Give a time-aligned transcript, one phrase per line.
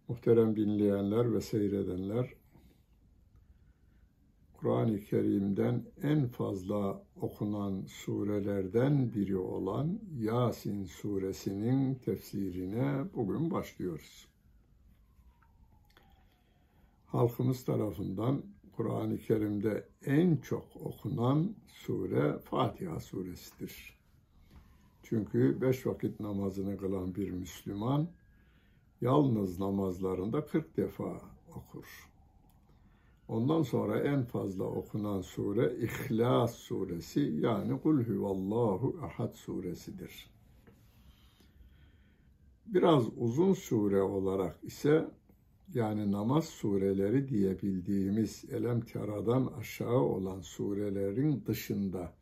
[0.08, 2.34] Muhterem dinleyenler ve seyredenler,
[4.68, 14.28] Kur'an-ı Kerim'den en fazla okunan surelerden biri olan Yasin suresinin tefsirine bugün başlıyoruz.
[17.06, 18.44] Halkımız tarafından
[18.76, 23.98] Kur'an-ı Kerim'de en çok okunan sure Fatiha suresidir.
[25.04, 28.08] Çünkü beş vakit namazını kılan bir Müslüman
[29.02, 31.22] yalnız namazlarında 40 defa
[31.56, 32.07] okur.
[33.28, 40.30] Ondan sonra en fazla okunan sure İhlas suresi yani Kul huvallahu ahad suresidir.
[42.66, 45.08] Biraz uzun sure olarak ise
[45.74, 52.14] yani namaz sureleri diye bildiğimiz Elem Tera'dan aşağı olan surelerin dışında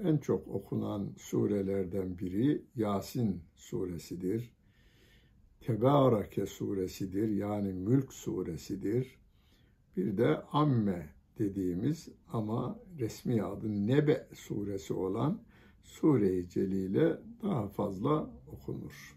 [0.00, 4.52] en çok okunan surelerden biri Yasin suresidir.
[5.60, 9.19] Tebareke suresidir yani Mülk suresidir.
[10.00, 15.42] Bir de Amme dediğimiz ama resmi adı Nebe suresi olan
[15.84, 19.16] Sure-i Celile daha fazla okunur.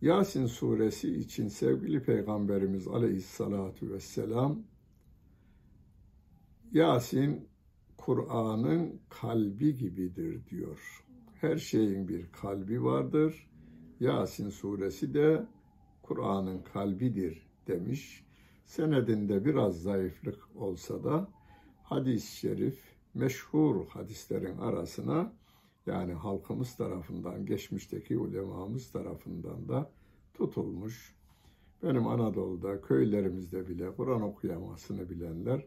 [0.00, 4.62] Yasin suresi için sevgili Peygamberimiz aleyhissalatu vesselam
[6.72, 7.48] Yasin
[7.96, 11.04] Kur'an'ın kalbi gibidir diyor.
[11.40, 13.50] Her şeyin bir kalbi vardır.
[14.00, 15.46] Yasin suresi de
[16.02, 18.23] Kur'an'ın kalbidir demiş.
[18.64, 21.28] Senedinde biraz zayıflık olsa da
[21.82, 22.78] hadis-i şerif
[23.14, 25.32] meşhur hadislerin arasına
[25.86, 29.90] yani halkımız tarafından, geçmişteki ulemamız tarafından da
[30.34, 31.14] tutulmuş.
[31.82, 35.64] Benim Anadolu'da, köylerimizde bile Kur'an okuyamasını bilenler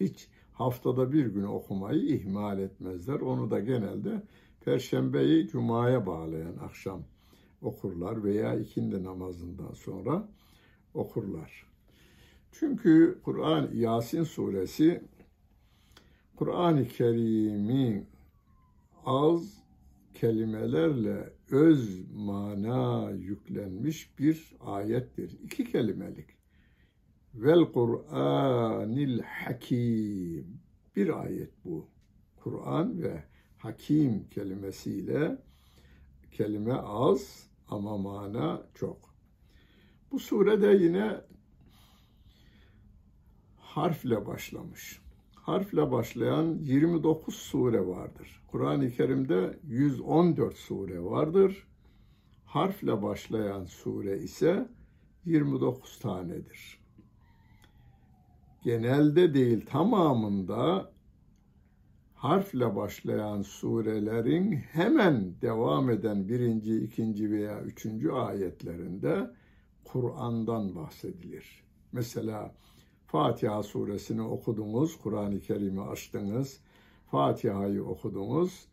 [0.00, 3.20] hiç haftada bir gün okumayı ihmal etmezler.
[3.20, 4.22] Onu da genelde
[4.60, 7.02] Perşembeyi Cuma'ya bağlayan akşam
[7.62, 10.28] okurlar veya ikindi namazından sonra
[10.94, 11.69] okurlar.
[12.52, 15.04] Çünkü Kur'an Yasin suresi
[16.36, 18.06] Kur'an-ı Kerim'in
[19.04, 19.64] az
[20.14, 25.38] kelimelerle öz mana yüklenmiş bir ayettir.
[25.42, 26.26] İki kelimelik.
[27.34, 30.60] Vel Kur'anil Hakim.
[30.96, 31.88] Bir ayet bu.
[32.36, 33.24] Kur'an ve
[33.58, 35.38] Hakim kelimesiyle
[36.30, 39.14] kelime az ama mana çok.
[40.12, 41.20] Bu surede yine
[43.70, 45.00] harfle başlamış.
[45.34, 48.42] Harfle başlayan 29 sure vardır.
[48.46, 51.68] Kur'an-ı Kerim'de 114 sure vardır.
[52.44, 54.68] Harfle başlayan sure ise
[55.24, 56.80] 29 tanedir.
[58.62, 60.92] Genelde değil tamamında
[62.14, 69.30] harfle başlayan surelerin hemen devam eden birinci, ikinci veya üçüncü ayetlerinde
[69.84, 71.64] Kur'an'dan bahsedilir.
[71.92, 72.54] Mesela
[73.10, 76.60] Fatiha suresini okudunuz, Kur'an-ı Kerim'i açtınız,
[77.10, 78.68] Fatiha'yı okudunuz,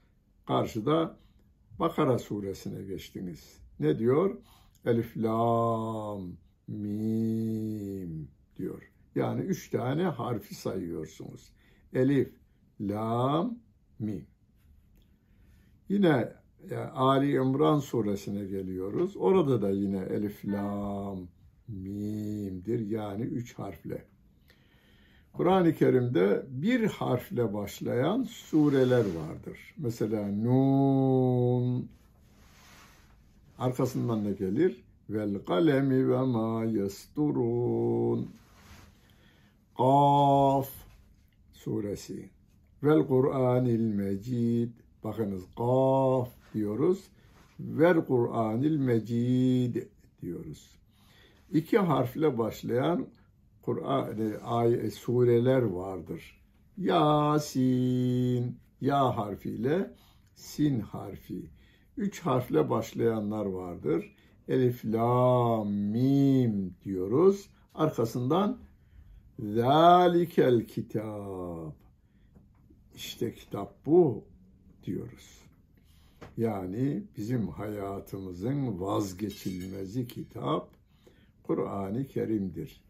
[0.46, 1.18] karşıda
[1.80, 3.62] Bakara suresine geçtiniz.
[3.80, 4.38] Ne diyor?
[4.86, 6.32] Elif, Lam,
[6.68, 8.28] Mim
[8.58, 8.92] diyor.
[9.16, 11.52] Yani üç tane harfi sayıyorsunuz.
[11.94, 12.34] Elif,
[12.82, 13.60] Lam,
[14.00, 14.26] Mim.
[15.90, 16.34] Yine
[16.70, 19.18] e, Ali İmran suresine geliyoruz.
[19.18, 21.28] Orada da yine Elif, Lam,
[21.68, 22.80] Mim'dir.
[22.80, 24.17] Yani üç harfle.
[25.38, 29.74] Kur'an-ı Kerim'de bir harfle başlayan sureler vardır.
[29.78, 31.90] Mesela Nun
[33.60, 34.84] arkasından ne gelir?
[35.10, 38.30] Vel kalemi ve ma yesturun.
[39.78, 40.70] Kaf
[41.54, 42.30] suresi.
[42.84, 44.72] Vel Kur'anil mecid.
[45.04, 47.04] Bakınız kaf diyoruz.
[47.60, 49.76] Vel Kur'anil mecid
[50.22, 50.70] diyoruz.
[51.52, 53.08] İki harfle başlayan
[53.68, 56.42] Kur'an ay sureler vardır.
[56.78, 59.94] Yasin ya harfiyle
[60.36, 61.50] sin harfi.
[61.98, 64.16] Üç harfle başlayanlar vardır.
[64.48, 67.50] Elif, la, mim diyoruz.
[67.76, 68.60] Arkasından
[69.40, 71.76] zalikel kitap.
[72.96, 74.24] İşte kitap bu
[74.84, 75.42] diyoruz.
[76.38, 80.70] Yani bizim hayatımızın vazgeçilmezi kitap
[81.44, 82.87] Kur'an-ı Kerim'dir.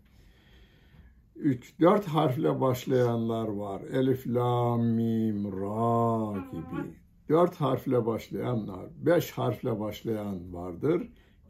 [1.40, 3.82] Üç, dört harfle başlayanlar var.
[3.82, 6.96] Elif, la, mim, ra gibi.
[7.30, 11.08] Dört harfle başlayanlar, beş harfle başlayan vardır.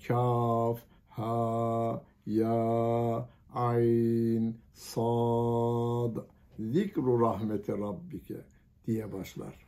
[0.08, 0.80] Kaf,
[1.10, 6.18] ha, ya, ayn, sad,
[6.60, 8.46] zikru rahmeti rabbike
[8.88, 9.68] diye başlar.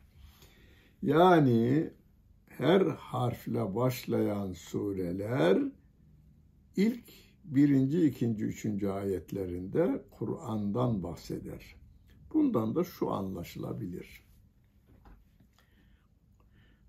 [1.02, 1.90] Yani
[2.46, 5.58] her harfle başlayan sureler
[6.76, 11.76] ilk birinci, ikinci, üçüncü ayetlerinde Kur'an'dan bahseder.
[12.34, 14.22] Bundan da şu anlaşılabilir.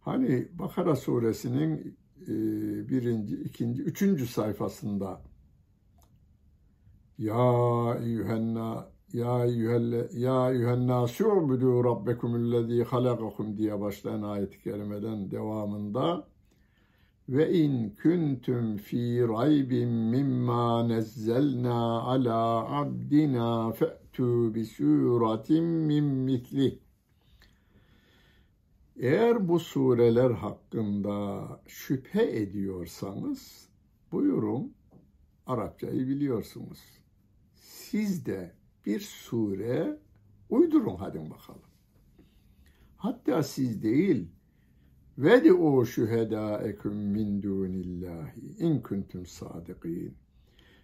[0.01, 2.29] Hani Bakara suresinin e,
[2.89, 5.21] birinci, ikinci, üçüncü sayfasında
[7.17, 16.27] Ya eyyühenna ya eyyühelle ya eyyühennâsü ubudu rabbekumullezî halakakum diye başlayan ayet-i kerimeden devamında
[17.29, 26.77] ve in kuntum fi raybin mimma nezzelna ala abdina fe'tu bi suratin min mislih
[28.99, 33.69] eğer bu sureler hakkında şüphe ediyorsanız
[34.11, 34.73] buyurun
[35.45, 36.79] Arapçayı biliyorsunuz.
[37.55, 39.99] Siz de bir sure
[40.49, 41.61] uydurun hadi bakalım.
[42.97, 44.27] Hatta siz değil
[45.17, 50.17] ve de o şüheda eküm min dunillahi in kuntum sadikin.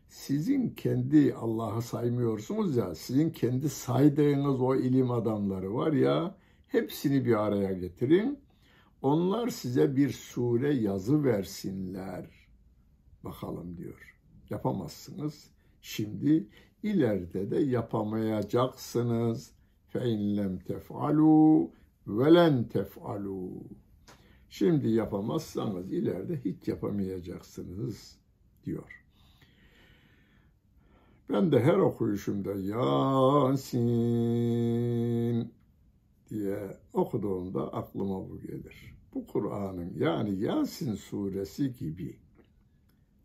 [0.09, 6.35] Sizin kendi Allah'ı saymıyorsunuz ya, sizin kendi saydığınız o ilim adamları var ya,
[6.67, 8.39] hepsini bir araya getirin.
[9.01, 12.29] Onlar size bir sure yazı versinler.
[13.23, 14.15] Bakalım diyor.
[14.49, 15.51] Yapamazsınız.
[15.81, 16.47] Şimdi
[16.83, 19.51] ileride de yapamayacaksınız.
[19.95, 21.71] Lem tef'alu
[22.07, 23.49] ve len tef'alu.
[24.57, 28.17] Şimdi yapamazsanız ileride hiç yapamayacaksınız
[28.63, 29.03] diyor.
[31.29, 33.73] Ben de her okuyuşumda Yasin
[36.29, 38.95] diye okuduğumda aklıma bu gelir.
[39.13, 42.19] Bu Kur'an'ın yani Yasin suresi gibi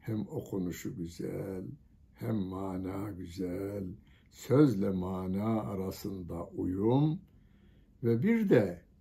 [0.01, 1.65] hem okunuşu güzel,
[2.15, 3.85] hem mana güzel,
[4.31, 7.21] sözle mana arasında uyum
[8.03, 8.92] ve bir de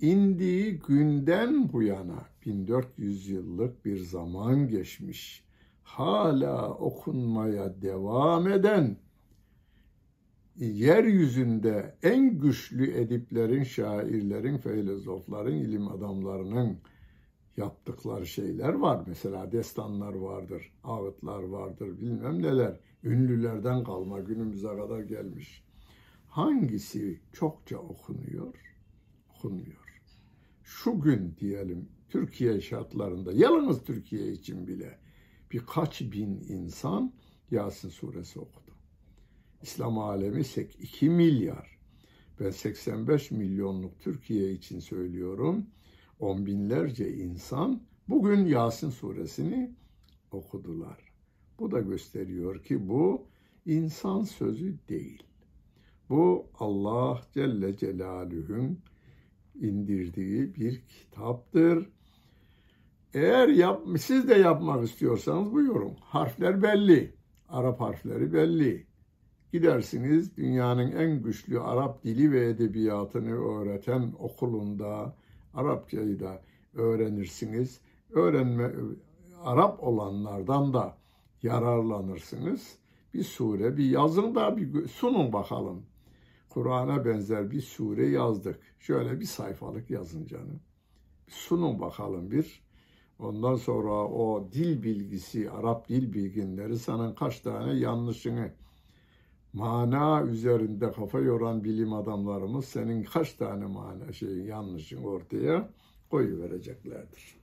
[0.00, 5.44] indiği günden bu yana 1400 yıllık bir zaman geçmiş.
[5.82, 8.96] Hala okunmaya devam eden
[10.56, 16.78] yeryüzünde en güçlü ediplerin, şairlerin, filozofların, ilim adamlarının
[17.56, 19.04] yaptıkları şeyler var.
[19.06, 22.80] Mesela destanlar vardır, ağıtlar vardır, bilmem neler.
[23.04, 25.64] Ünlülerden kalma günümüze kadar gelmiş.
[26.26, 28.54] Hangisi çokça okunuyor?
[29.36, 29.89] Okunmuyor.
[30.70, 34.98] Şu gün diyelim Türkiye şartlarında, yalnız Türkiye için bile
[35.52, 37.12] birkaç bin insan
[37.50, 38.70] Yasin suresi okudu.
[39.62, 40.40] İslam alemi
[40.80, 41.78] 2 milyar.
[42.40, 45.66] Ben 85 milyonluk Türkiye için söylüyorum
[46.18, 49.74] on binlerce insan bugün Yasin suresini
[50.30, 51.12] okudular.
[51.58, 53.26] Bu da gösteriyor ki bu
[53.66, 55.22] insan sözü değil.
[56.08, 58.80] Bu Allah Celle Celaluhu'nun
[59.60, 61.88] indirdiği bir kitaptır.
[63.14, 65.96] Eğer yap, siz de yapmak istiyorsanız buyurun.
[66.00, 67.14] Harfler belli.
[67.48, 68.86] Arap harfleri belli.
[69.52, 75.16] Gidersiniz dünyanın en güçlü Arap dili ve edebiyatını öğreten okulunda,
[75.54, 76.42] Arapçayı da
[76.74, 77.80] öğrenirsiniz.
[78.10, 78.72] Öğrenme
[79.44, 80.96] Arap olanlardan da
[81.42, 82.78] yararlanırsınız.
[83.14, 85.82] Bir sure, bir yazın da bir sunun bakalım.
[86.50, 88.60] Kur'an'a benzer bir sure yazdık.
[88.80, 90.60] Şöyle bir sayfalık yazın canım.
[91.28, 92.62] Sunun bakalım bir.
[93.18, 98.52] Ondan sonra o dil bilgisi, Arap dil bilginleri sana kaç tane yanlışını
[99.52, 105.70] mana üzerinde kafa yoran bilim adamlarımız senin kaç tane mana şey yanlışın ortaya
[106.10, 107.40] koyu vereceklerdir.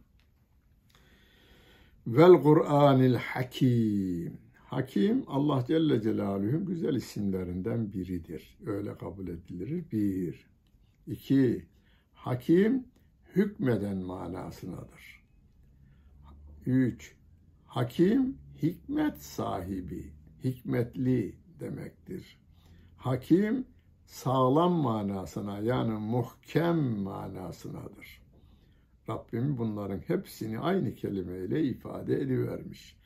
[2.08, 4.47] Vel Kur'anil Hakim.
[4.68, 8.58] Hakim Allah Celle Celaluhu'nun güzel isimlerinden biridir.
[8.66, 9.92] Öyle kabul edilir.
[9.92, 10.48] Bir.
[11.08, 11.66] İki.
[12.14, 12.88] Hakim
[13.36, 15.24] hükmeden manasınadır.
[16.66, 17.16] Üç.
[17.66, 22.40] Hakim hikmet sahibi, hikmetli, demektir.
[22.98, 23.66] Hakim
[24.06, 28.22] sağlam manasına yani muhkem manasınadır.
[29.10, 32.98] Rabbim bunların hepsini aynı kelimeyle ifade edivermiş.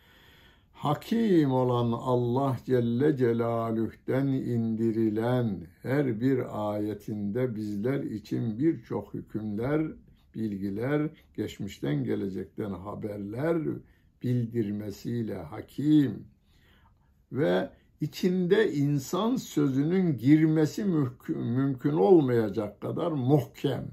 [0.82, 9.82] Hakim olan Allah Celle Celaluh'ten indirilen her bir ayetinde bizler için birçok hükümler,
[10.36, 13.58] bilgiler, geçmişten gelecekten haberler
[14.24, 16.26] bildirmesiyle hakim
[17.32, 17.70] ve
[18.02, 23.92] içinde insan sözünün girmesi mümkün, olmayacak kadar muhkem.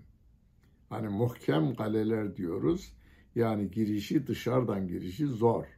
[0.88, 2.92] Hani muhkem kaleler diyoruz.
[3.34, 5.77] Yani girişi dışarıdan girişi zor.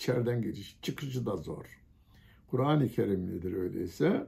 [0.00, 1.80] İçeriden giriş, çıkışı da zor.
[2.50, 4.26] Kur'an-ı Kerim nedir öyleyse?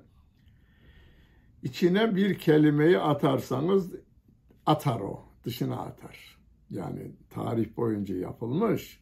[1.62, 3.94] İçine bir kelimeyi atarsanız
[4.66, 6.38] atar o, dışına atar.
[6.70, 9.00] Yani tarih boyunca yapılmış.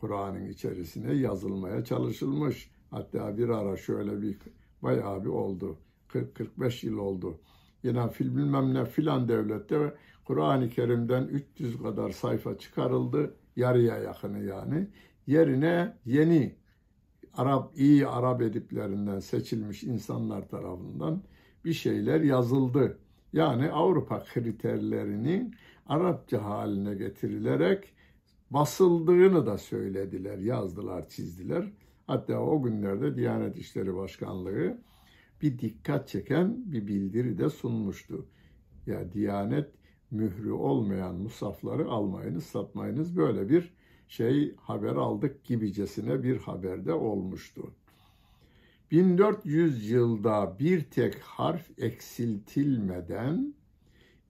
[0.00, 2.70] Kur'an'ın içerisine yazılmaya çalışılmış.
[2.90, 4.38] Hatta bir ara şöyle bir
[4.82, 5.78] bayağı bir oldu.
[6.08, 7.40] 40-45 yıl oldu.
[7.82, 13.36] Yine fil bilmem ne filan devlette Kur'an-ı Kerim'den 300 kadar sayfa çıkarıldı.
[13.56, 14.88] Yarıya yakını yani.
[15.28, 16.54] Yerine yeni
[17.34, 21.22] Arap iyi Arap ediplerinden seçilmiş insanlar tarafından
[21.64, 22.98] bir şeyler yazıldı.
[23.32, 25.54] Yani Avrupa kriterlerinin
[25.86, 27.92] Arapça haline getirilerek
[28.50, 31.72] basıldığını da söylediler, yazdılar, çizdiler.
[32.06, 34.78] Hatta o günlerde Diyanet İşleri Başkanlığı
[35.42, 38.26] bir dikkat çeken bir bildiri de sunmuştu.
[38.86, 39.70] Ya Diyanet
[40.10, 43.77] mührü olmayan musafları almayınız, satmayınız böyle bir
[44.08, 47.72] şey haber aldık gibicesine bir haberde olmuştu.
[48.90, 53.54] 1400 yılda bir tek harf eksiltilmeden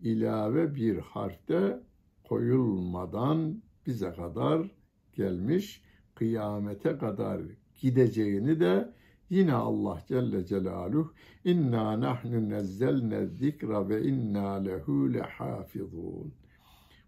[0.00, 1.80] ilave bir harfte
[2.28, 4.70] koyulmadan bize kadar
[5.12, 5.82] gelmiş
[6.14, 7.40] kıyamete kadar
[7.80, 8.94] gideceğini de
[9.30, 11.12] yine Allah Celle Celaluhu
[11.44, 16.34] inna nahnu nezzelne zikra ve inna lehu lehafizun.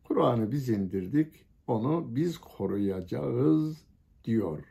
[0.05, 3.85] Kur'an'ı biz indirdik, onu biz koruyacağız
[4.25, 4.65] diyor.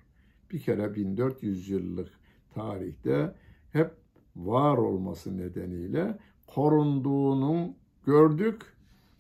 [0.52, 2.20] Bir kere 1400 yıllık
[2.54, 3.36] tarihte
[3.72, 3.92] hep
[4.36, 7.76] var olması nedeniyle korunduğunu
[8.06, 8.62] gördük.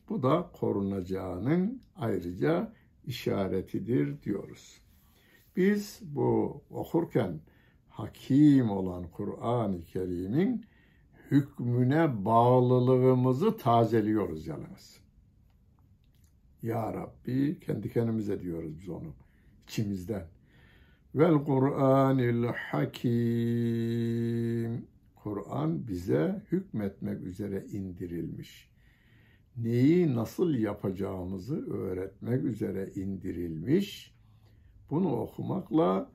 [0.09, 2.73] Bu da korunacağının ayrıca
[3.05, 4.81] işaretidir diyoruz.
[5.55, 7.39] Biz bu okurken
[7.89, 10.65] hakim olan Kur'an-ı Kerim'in
[11.31, 14.98] hükmüne bağlılığımızı tazeliyoruz yalnız.
[16.63, 19.13] Ya Rabbi kendi kendimize diyoruz biz onu
[19.63, 20.27] içimizden.
[21.15, 23.09] Vel Kur'anil Hakim.
[25.15, 28.69] Kur'an bize hükmetmek üzere indirilmiş.
[29.57, 34.15] Neyi nasıl yapacağımızı öğretmek üzere indirilmiş.
[34.89, 36.11] Bunu okumakla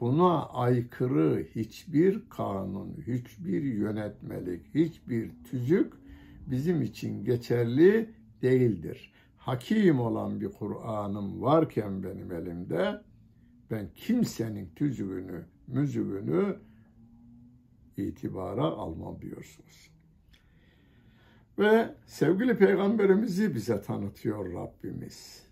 [0.00, 5.92] buna aykırı hiçbir kanun, hiçbir yönetmelik, hiçbir tüzük
[6.46, 8.10] bizim için geçerli
[8.42, 9.13] değildir.
[9.44, 13.02] Hakim olan bir Kur'an'ım varken benim elimde
[13.70, 16.56] ben kimsenin tüzüğünü, müzüğünü
[17.96, 19.90] itibara almam diyorsunuz.
[21.58, 25.46] Ve sevgili peygamberimizi bize tanıtıyor Rabbimiz.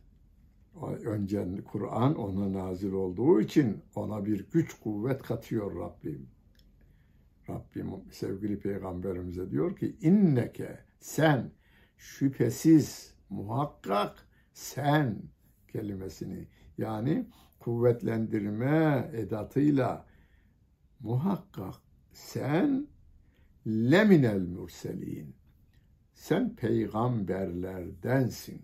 [1.04, 6.26] Önce Kur'an ona nazil olduğu için ona bir güç kuvvet katıyor Rabbim.
[7.48, 11.50] Rabbim sevgili peygamberimize diyor ki inneke sen
[11.96, 15.22] şüphesiz muhakkak sen
[15.68, 16.48] kelimesini
[16.78, 17.26] yani
[17.60, 20.06] kuvvetlendirme edatıyla
[21.00, 21.74] muhakkak
[22.12, 22.86] sen
[23.66, 25.34] leminel murselin
[26.14, 28.62] sen peygamberlerdensin.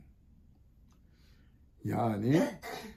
[1.85, 2.43] Yani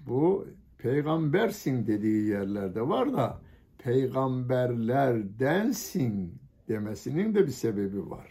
[0.07, 0.47] bu
[0.77, 3.41] peygambersin dediği yerlerde var da
[3.77, 8.30] peygamberlerdensin demesinin de bir sebebi var.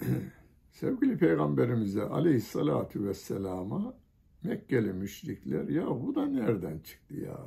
[0.70, 3.94] Sevgili Peygamberimize aleyhissalatu vesselama
[4.42, 7.38] Mekkeli müşrikler ya bu da nereden çıktı ya?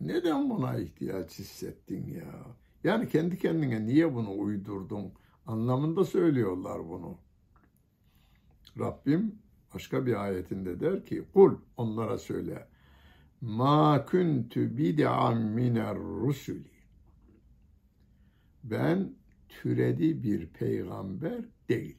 [0.00, 2.46] Neden buna ihtiyaç hissettin ya?
[2.84, 5.12] Yani kendi kendine niye bunu uydurdun
[5.46, 7.18] anlamında söylüyorlar bunu.
[8.78, 9.34] Rabbim
[9.74, 12.68] başka bir ayetinde der ki kul onlara söyle
[13.40, 16.70] ma kuntu bid'an miner rusuli
[18.64, 19.14] ben
[19.48, 21.98] türedi bir peygamber değilim.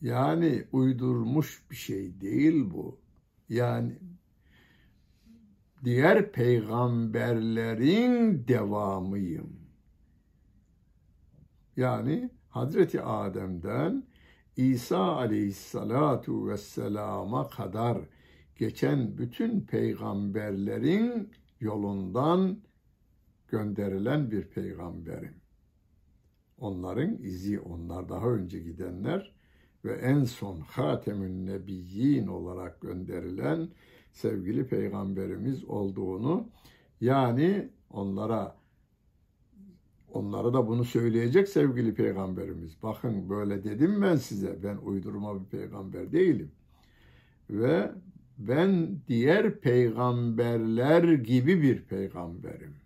[0.00, 3.00] Yani uydurmuş bir şey değil bu.
[3.48, 3.98] Yani
[5.84, 9.60] diğer peygamberlerin devamıyım.
[11.76, 14.04] Yani Hazreti Adem'den
[14.56, 17.98] İsa aleyhissalatu vesselama kadar
[18.56, 21.30] geçen bütün peygamberlerin
[21.60, 22.58] yolundan
[23.54, 25.34] gönderilen bir peygamberim.
[26.58, 29.34] Onların izi, onlar daha önce gidenler
[29.84, 33.68] ve en son Hatemün Nebiyyin olarak gönderilen
[34.12, 36.48] sevgili peygamberimiz olduğunu
[37.00, 38.56] yani onlara
[40.12, 42.82] onlara da bunu söyleyecek sevgili peygamberimiz.
[42.82, 44.58] Bakın böyle dedim ben size.
[44.62, 46.50] Ben uydurma bir peygamber değilim.
[47.50, 47.92] Ve
[48.38, 52.83] ben diğer peygamberler gibi bir peygamberim.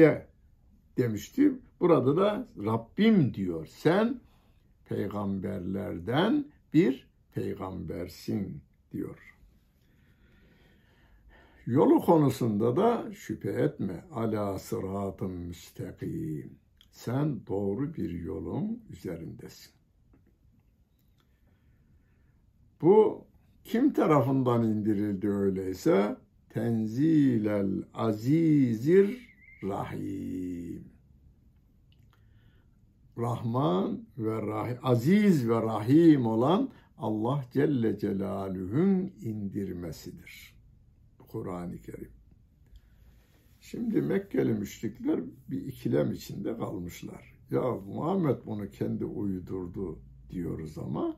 [0.00, 0.26] De
[0.96, 1.52] demişti.
[1.80, 3.66] Burada da Rabbim diyor.
[3.66, 4.20] Sen
[4.88, 9.36] peygamberlerden bir peygambersin diyor.
[11.66, 14.04] Yolu konusunda da şüphe etme.
[14.12, 16.58] Ala sıratın müstakim.
[16.90, 19.72] Sen doğru bir yolun üzerindesin.
[22.80, 23.24] Bu
[23.64, 26.16] kim tarafından indirildi öyleyse?
[26.48, 29.29] Tenzilel azizir
[29.62, 30.84] rahim.
[33.18, 40.54] Rahman ve Rahim, aziz ve rahim olan Allah Celle Celaluhu'nun indirmesidir.
[41.28, 42.12] Kur'an-ı Kerim.
[43.60, 47.34] Şimdi Mekkeli müşrikler bir ikilem içinde kalmışlar.
[47.50, 49.98] Ya Muhammed bunu kendi uydurdu
[50.30, 51.16] diyoruz ama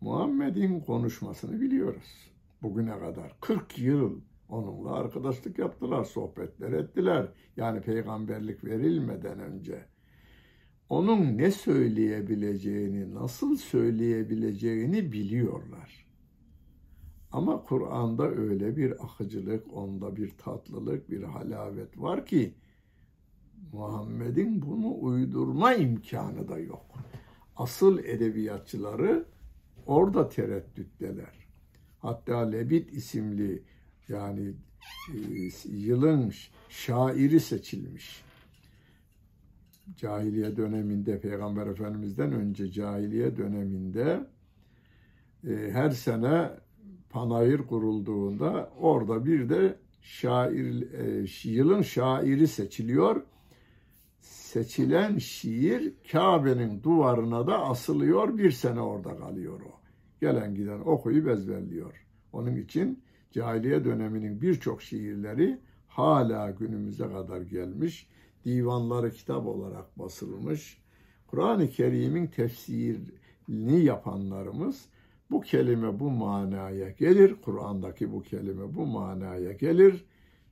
[0.00, 2.30] Muhammed'in konuşmasını biliyoruz.
[2.62, 4.20] Bugüne kadar 40 yıl
[4.52, 7.28] onunla arkadaşlık yaptılar, sohbetler ettiler.
[7.56, 9.84] Yani peygamberlik verilmeden önce
[10.88, 16.06] onun ne söyleyebileceğini, nasıl söyleyebileceğini biliyorlar.
[17.30, 22.54] Ama Kur'an'da öyle bir akıcılık, onda bir tatlılık, bir halavet var ki
[23.72, 26.86] Muhammed'in bunu uydurma imkanı da yok.
[27.56, 29.24] Asıl edebiyatçıları
[29.86, 31.46] orada tereddütteler.
[31.98, 33.62] Hatta Lebit isimli
[34.08, 34.52] yani
[35.14, 35.18] e,
[35.68, 36.32] yılın
[36.68, 38.22] şairi seçilmiş.
[39.96, 44.26] Cahiliye döneminde Peygamber Efendimiz'den önce cahiliye döneminde
[45.48, 46.50] e, her sene
[47.10, 53.22] panayır kurulduğunda orada bir de şair e, yılın şairi seçiliyor.
[54.20, 58.38] Seçilen şiir Kabe'nin duvarına da asılıyor.
[58.38, 59.80] Bir sene orada kalıyor o.
[60.20, 62.06] Gelen giden okuyup ezberliyor.
[62.32, 63.02] Onun için
[63.32, 65.58] cahiliye döneminin birçok şiirleri
[65.88, 68.08] hala günümüze kadar gelmiş.
[68.44, 70.82] Divanları kitap olarak basılmış.
[71.26, 74.88] Kur'an-ı Kerim'in tefsirini yapanlarımız
[75.30, 77.34] bu kelime bu manaya gelir.
[77.42, 80.04] Kur'an'daki bu kelime bu manaya gelir.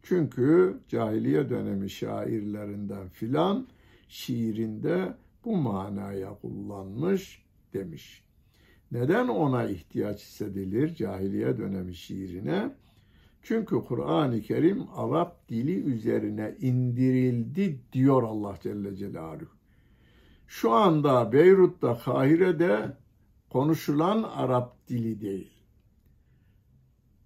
[0.02, 3.66] Çünkü cahiliye dönemi şairlerinden filan
[4.08, 5.14] şiirinde
[5.44, 7.42] bu manaya kullanmış
[7.74, 8.24] demiş.
[8.92, 12.70] Neden ona ihtiyaç hissedilir cahiliye dönemi şiirine?
[13.42, 19.50] Çünkü Kur'an-ı Kerim Arap dili üzerine indirildi diyor Allah Celle Celaluhu.
[20.46, 22.96] Şu anda Beyrut'ta, Kahire'de
[23.50, 25.50] konuşulan Arap dili değil.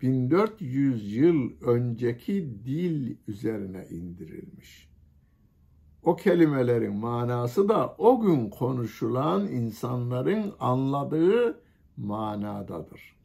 [0.02, 4.93] 1400 yıl önceki dil üzerine indirilmiş.
[6.04, 11.60] O kelimelerin manası da o gün konuşulan insanların anladığı
[11.96, 13.16] manadadır.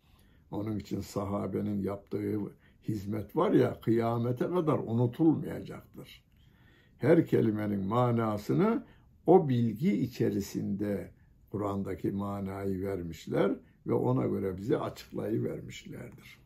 [0.52, 2.39] Onun için sahabenin yaptığı
[2.88, 6.24] hizmet var ya kıyamete kadar unutulmayacaktır.
[6.98, 8.84] Her kelimenin manasını
[9.26, 11.12] o bilgi içerisinde
[11.52, 13.52] Kur'an'daki manayı vermişler
[13.88, 16.39] ve ona göre bize açıklayıvermişlerdir.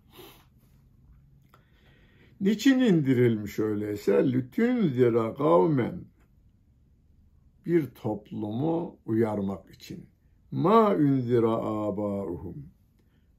[2.41, 4.31] Niçin indirilmiş öyleyse?
[4.31, 6.12] Lütün zira kavmen
[7.65, 10.05] bir toplumu uyarmak için.
[10.51, 12.65] Ma ünzira abauhum.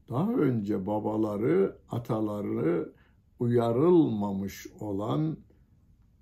[0.09, 2.93] Daha önce babaları, ataları
[3.39, 5.37] uyarılmamış olan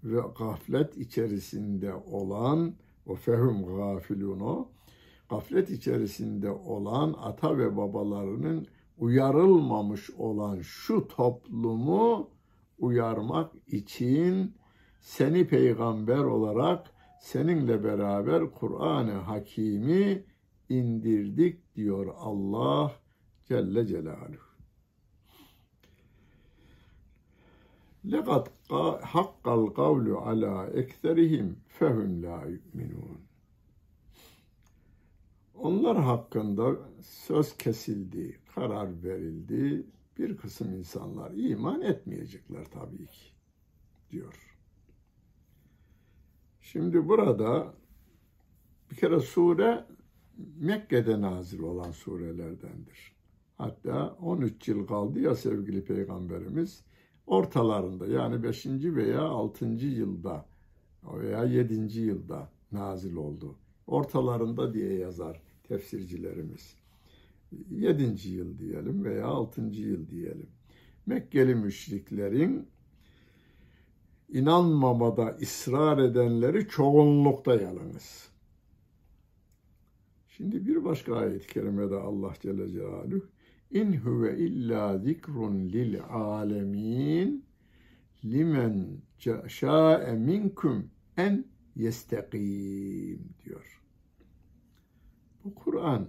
[0.04, 2.74] ve gaflet içerisinde olan
[3.06, 4.68] o fehum gafiluno
[5.32, 8.66] gaflet içerisinde olan ata ve babalarının
[8.98, 12.30] uyarılmamış olan şu toplumu
[12.78, 14.54] uyarmak için
[15.00, 16.90] seni peygamber olarak
[17.21, 20.23] seninle beraber Kur'an-ı Hakimi
[20.69, 22.91] indirdik diyor Allah
[23.47, 24.47] Celle Celaluhu.
[28.13, 28.45] لَقَدْ
[29.13, 33.17] حَقَّ الْقَوْلُ عَلَى اَكْثَرِهِمْ فَهُمْ لَا يُؤْمِنُونَ
[35.55, 39.85] Onlar hakkında söz kesildi, karar verildi.
[40.17, 43.25] Bir kısım insanlar iman etmeyecekler tabii ki
[44.11, 44.50] diyor.
[46.62, 47.74] Şimdi burada
[48.90, 49.84] bir kere sure
[50.60, 53.12] Mekke'de nazil olan surelerdendir.
[53.58, 56.84] Hatta 13 yıl kaldı ya sevgili peygamberimiz
[57.26, 58.66] ortalarında yani 5.
[58.66, 59.66] veya 6.
[59.66, 60.46] yılda
[61.04, 62.00] veya 7.
[62.00, 63.56] yılda nazil oldu.
[63.86, 66.76] Ortalarında diye yazar tefsircilerimiz.
[67.70, 68.28] 7.
[68.28, 69.60] yıl diyelim veya 6.
[69.62, 70.48] yıl diyelim.
[71.06, 72.68] Mekkeli müşriklerin
[74.32, 78.28] inanmamada ısrar edenleri çoğunlukta yalnız.
[80.28, 83.26] Şimdi bir başka ayet-i kerimede Allah Celle Celaluhu
[83.70, 87.44] İn huve illa zikrun lil alemin
[88.24, 89.02] limen
[89.48, 91.44] şa'e minkum en
[91.76, 93.80] yestekim diyor.
[95.44, 96.08] Bu Kur'an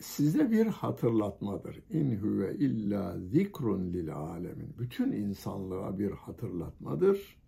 [0.00, 1.82] size bir hatırlatmadır.
[1.90, 4.74] İn huve illa zikrun lil alemin.
[4.78, 7.38] Bütün insanlığa bir hatırlatmadır.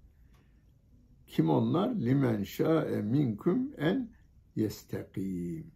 [1.27, 1.95] Kim onlar?
[1.95, 4.11] Limen şa'e minkum en
[4.57, 5.73] yestekim.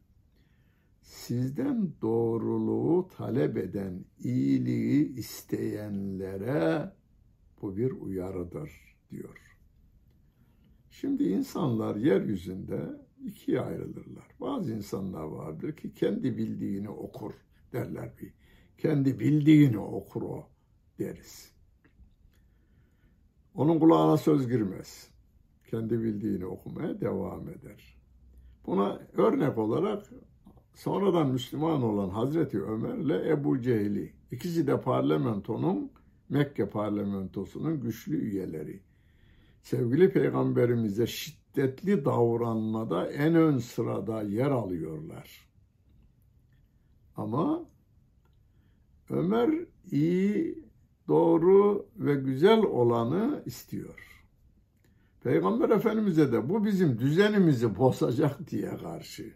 [1.03, 6.93] Sizden doğruluğu talep eden, iyiliği isteyenlere
[7.63, 9.59] bu bir uyarıdır diyor.
[10.91, 14.27] Şimdi insanlar yeryüzünde ikiye ayrılırlar.
[14.41, 17.33] Bazı insanlar vardır ki kendi bildiğini okur
[17.73, 18.33] derler bir.
[18.79, 20.49] Kendi bildiğini okur o
[20.99, 21.53] deriz.
[23.55, 25.11] Onun kulağına söz girmez.
[25.71, 27.97] Kendi bildiğini okumaya devam eder.
[28.67, 30.11] Buna örnek olarak
[30.75, 35.93] sonradan Müslüman olan Hazreti Ömer ile Ebu Cehil'i, ikisi de parlamentonun,
[36.29, 38.83] Mekke parlamentosunun güçlü üyeleri.
[39.63, 41.07] Sevgili Peygamberimize
[41.55, 45.49] şiddetli davranmada en ön sırada yer alıyorlar.
[47.17, 47.65] Ama
[49.11, 49.51] Ömer
[49.91, 50.65] iyi,
[51.09, 54.25] doğru ve güzel olanı istiyor.
[55.23, 59.33] Peygamber Efendimiz'e de bu bizim düzenimizi bozacak diye karşı.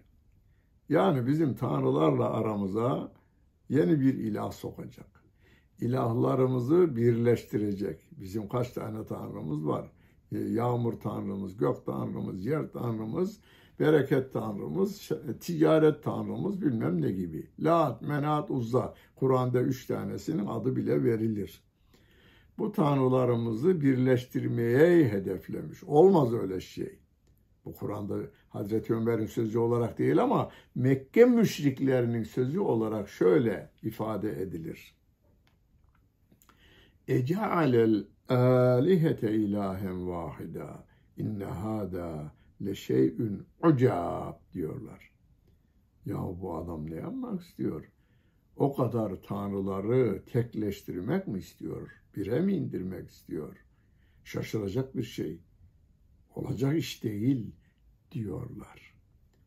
[0.88, 3.12] Yani bizim tanrılarla aramıza
[3.68, 5.24] yeni bir ilah sokacak.
[5.80, 8.00] İlahlarımızı birleştirecek.
[8.10, 9.92] Bizim kaç tane tanrımız var?
[10.32, 13.40] E, yağmur tanrımız, gök tanrımız, yer tanrımız,
[13.80, 15.10] bereket tanrımız,
[15.40, 17.50] ticaret tanrımız bilmem ne gibi.
[17.60, 18.94] Lat, Menat, Uzza.
[19.16, 21.62] Kur'an'da üç tanesinin adı bile verilir.
[22.58, 25.84] Bu tanrılarımızı birleştirmeye hedeflemiş.
[25.84, 26.98] Olmaz öyle şey.
[27.64, 28.16] Bu Kur'an'da
[28.48, 34.94] Hazreti Ömer'in sözü olarak değil ama Mekke müşriklerinin sözü olarak şöyle ifade edilir.
[37.08, 40.84] Ece'alel alihete ilahen vahida
[41.16, 42.32] inne hada
[42.64, 45.10] le şeyün ucab diyorlar.
[46.06, 47.92] Ya bu adam ne yapmak istiyor?
[48.56, 51.88] O kadar tanrıları tekleştirmek mi istiyor?
[52.16, 53.56] Bire mi indirmek istiyor?
[54.24, 55.40] Şaşıracak bir şey.
[56.34, 57.52] Olacak iş değil
[58.12, 58.94] diyorlar.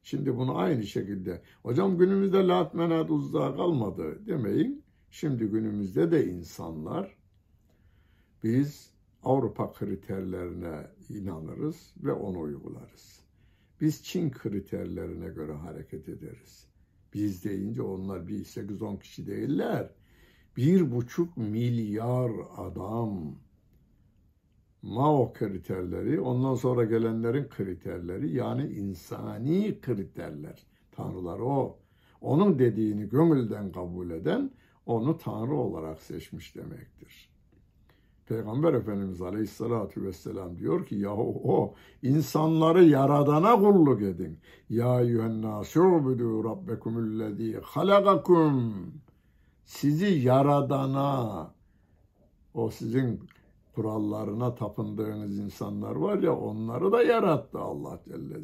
[0.04, 4.84] Şimdi bunu aynı şekilde hocam günümüzde lat menat uzda kalmadı demeyin.
[5.12, 7.21] Şimdi günümüzde de insanlar
[8.44, 8.92] biz
[9.24, 13.20] Avrupa kriterlerine inanırız ve onu uygularız.
[13.82, 16.68] Biz Çin kriterlerine göre hareket ederiz.
[17.14, 19.90] Biz deyince onlar bir 8-10 kişi değiller.
[20.58, 23.36] Bir buçuk milyar adam
[24.82, 30.66] Mao kriterleri, ondan sonra gelenlerin kriterleri yani insani kriterler.
[30.92, 31.80] Tanrılar o.
[32.22, 34.52] Onun dediğini gönülden kabul eden
[34.86, 37.31] onu Tanrı olarak seçmiş demektir.
[38.28, 44.40] Peygamber Efendimiz Aleyhisselatü Vesselam diyor ki yahu o insanları yaradana kulluk edin.
[44.70, 48.74] Ya eyyühennâsûbüdû rabbekumullezî halagakum.
[49.66, 51.54] Sizi yaradana,
[52.54, 53.20] o sizin
[53.76, 58.40] kurallarına tapındığınız insanlar var ya onları da yarattı Allah Celle,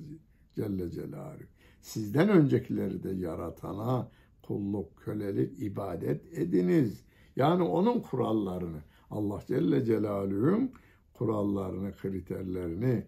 [0.55, 1.43] Celle Celaluhu.
[1.81, 4.09] Sizden öncekileri de yaratana
[4.47, 7.03] kulluk, kölelik, ibadet ediniz.
[7.35, 8.77] Yani onun kurallarını,
[9.09, 10.71] Allah Celle Celaluhu'nun
[11.13, 13.05] kurallarını, kriterlerini,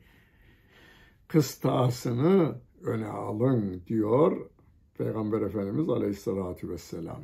[1.27, 4.49] kıstasını öne alın diyor
[4.97, 7.23] Peygamber Efendimiz Aleyhisselatü Vesselam.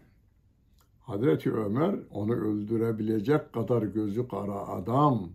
[0.99, 5.29] Hazreti Ömer onu öldürebilecek kadar gözü kara adam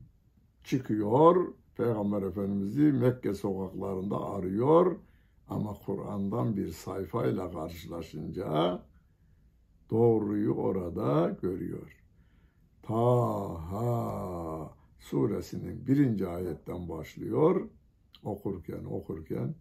[0.65, 1.55] çıkıyor.
[1.77, 4.97] Peygamber Efendimiz'i Mekke sokaklarında arıyor.
[5.49, 8.83] Ama Kur'an'dan bir sayfayla karşılaşınca
[9.91, 12.00] doğruyu orada görüyor.
[12.91, 17.69] Taha suresinin birinci ayetten başlıyor.
[18.25, 19.55] Okurken okurken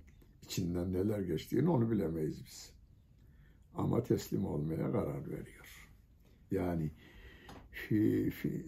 [0.43, 2.73] içinden neler geçtiğini onu bilemeyiz biz.
[3.75, 5.89] Ama teslim olmaya karar veriyor.
[6.51, 6.91] Yani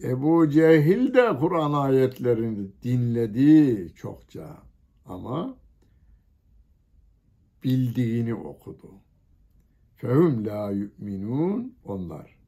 [0.02, 4.62] Ebu Cehil de Kur'an ayetlerini dinledi çokça
[5.06, 5.56] ama
[7.64, 8.94] bildiğini okudu.
[9.96, 12.41] Fehum la yu'minun onlar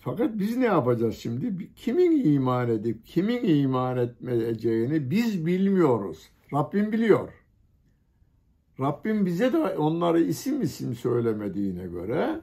[0.00, 1.74] fakat biz ne yapacağız şimdi?
[1.74, 6.28] Kimin iman edip kimin iman etmeyeceğini biz bilmiyoruz.
[6.52, 7.28] Rabbim biliyor.
[8.80, 12.40] Rabbim bize de onları isim isim söylemediğine göre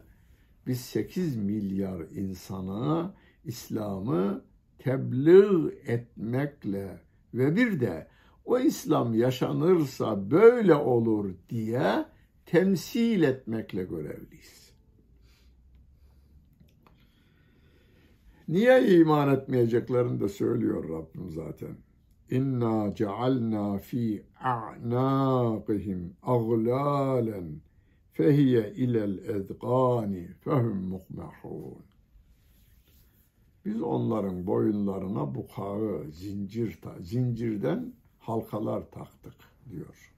[0.68, 3.14] biz 8 milyar insana
[3.46, 4.44] İslam'ı
[4.80, 7.00] tebliğ etmekle
[7.34, 8.08] ve bir de
[8.46, 12.06] o İslam yaşanırsa böyle olur diye
[12.46, 14.67] temsil etmekle görevliyiz.
[18.48, 21.78] Niye iman etmeyeceklerini de söylüyor Rabbim zaten.
[22.32, 27.62] İnna cealna fi a'naqihim aglalen
[28.14, 31.86] fehiye ilel ezgani fehum mukmehun.
[33.66, 39.36] Biz onların boyunlarına bukağı, zincir, zincirden halkalar taktık
[39.70, 40.14] diyor.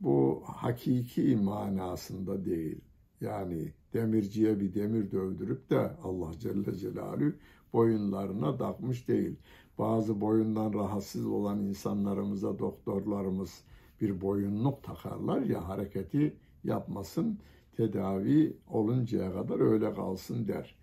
[0.00, 2.80] Bu hakiki manasında değil.
[3.20, 7.32] Yani demirciye bir demir dövdürüp de Allah Celle Celaluhu
[7.72, 9.36] boyunlarına takmış değil.
[9.78, 13.64] Bazı boyundan rahatsız olan insanlarımıza doktorlarımız
[14.00, 17.38] bir boyunluk takarlar ya hareketi yapmasın,
[17.76, 20.76] tedavi oluncaya kadar öyle kalsın der.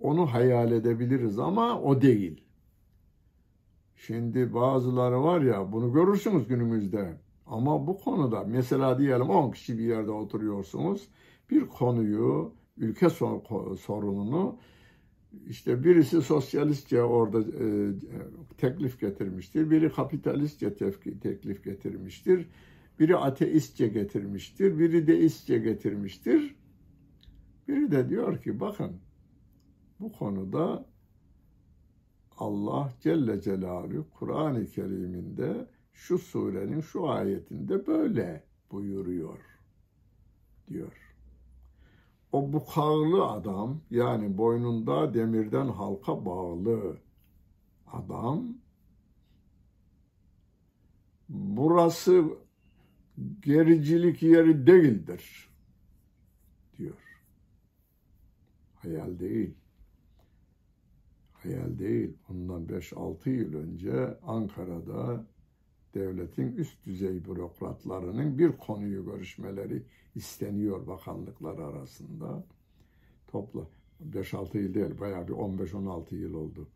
[0.00, 2.44] Onu hayal edebiliriz ama o değil.
[3.96, 7.16] Şimdi bazıları var ya bunu görürsünüz günümüzde.
[7.46, 11.08] Ama bu konuda mesela diyelim 10 kişi bir yerde oturuyorsunuz.
[11.50, 14.58] Bir konuyu, ülke sorununu
[15.46, 17.94] işte birisi sosyalistçe orada e,
[18.58, 19.70] teklif getirmiştir.
[19.70, 20.74] Biri kapitalistçe
[21.22, 22.48] teklif getirmiştir.
[22.98, 24.78] Biri ateistçe getirmiştir.
[24.78, 26.56] Biri deistçe getirmiştir.
[27.68, 29.00] Biri de diyor ki bakın
[30.00, 30.86] bu konuda
[32.38, 39.38] Allah Celle Celaluhu Kur'an-ı Kerim'inde şu surenin şu ayetinde böyle buyuruyor
[40.68, 41.03] diyor.
[42.34, 46.96] O bukağlı adam yani boynunda demirden halka bağlı
[47.86, 48.44] adam
[51.28, 52.24] burası
[53.40, 55.50] gericilik yeri değildir
[56.78, 57.20] diyor.
[58.74, 59.54] Hayal değil.
[61.32, 62.16] Hayal değil.
[62.30, 65.26] Ondan 5-6 yıl önce Ankara'da
[65.94, 69.82] devletin üst düzey bürokratlarının bir konuyu görüşmeleri
[70.14, 72.44] isteniyor bakanlıklar arasında.
[73.28, 73.66] Topla
[74.12, 76.68] 5-6 yıl değil bayağı bir 15-16 yıl oldu.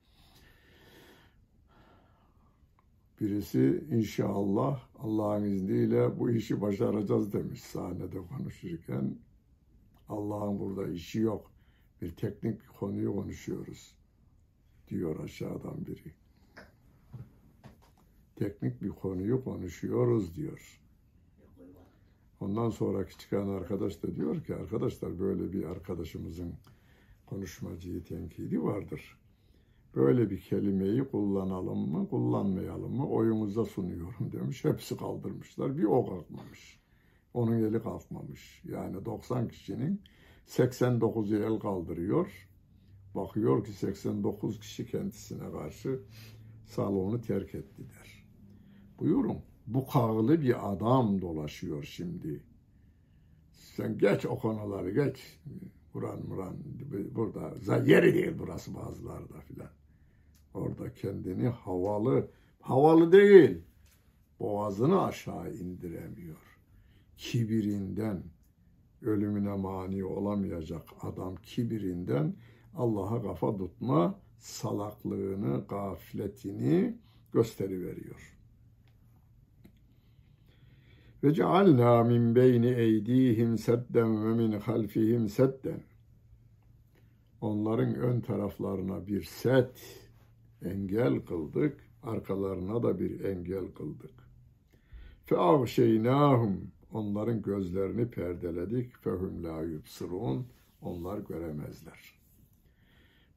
[3.21, 9.19] Birisi inşallah Allah'ın izniyle bu işi başaracağız demiş sahnede konuşurken.
[10.09, 11.53] Allah'ın burada işi yok.
[12.03, 13.95] Bir teknik konuyu konuşuyoruz
[14.89, 16.13] diyor aşağıdan biri.
[18.39, 20.81] Teknik bir konuyu konuşuyoruz diyor.
[22.41, 26.55] Ondan sonraki çıkan arkadaş da diyor ki arkadaşlar böyle bir arkadaşımızın
[27.27, 29.19] konuşmacıyı tenkidi vardır
[29.99, 34.65] böyle bir kelimeyi kullanalım mı, kullanmayalım mı oyumuza sunuyorum demiş.
[34.65, 35.79] Hepsi kaldırmışlar.
[35.79, 36.81] Bir o kalkmamış.
[37.35, 38.63] Onun eli kalkmamış.
[38.65, 40.03] Yani 90 kişinin
[40.47, 42.49] 89'u el kaldırıyor.
[43.15, 46.01] Bakıyor ki 89 kişi kendisine karşı
[46.67, 47.83] salonu terk etti.
[48.99, 49.39] Buyurun.
[49.67, 52.43] Bu kağılı bir adam dolaşıyor şimdi.
[53.53, 55.41] Sen geç o konuları geç.
[55.93, 56.57] Kur'an Muran
[57.15, 59.71] burada yeri değil burası bazılarda filan.
[60.55, 62.31] Orada kendini havalı,
[62.61, 63.59] havalı değil,
[64.41, 66.59] boğazını aşağı indiremiyor.
[67.17, 68.23] Kibirinden,
[69.03, 72.35] ölümüne mani olamayacak adam kibirinden
[72.75, 76.97] Allah'a kafa tutma salaklığını, gafletini
[77.33, 78.38] gösteriveriyor.
[81.23, 85.83] Ve cealna min beyni eydihim sedden ve min halfihim sedden.
[87.41, 90.07] Onların ön taraflarına bir set,
[90.65, 94.15] engel kıldık, arkalarına da bir engel kıldık.
[95.25, 98.97] Feavşeynahum onların gözlerini perdeledik.
[98.97, 100.47] Fehum la yubsirun
[100.83, 102.15] onlar göremezler.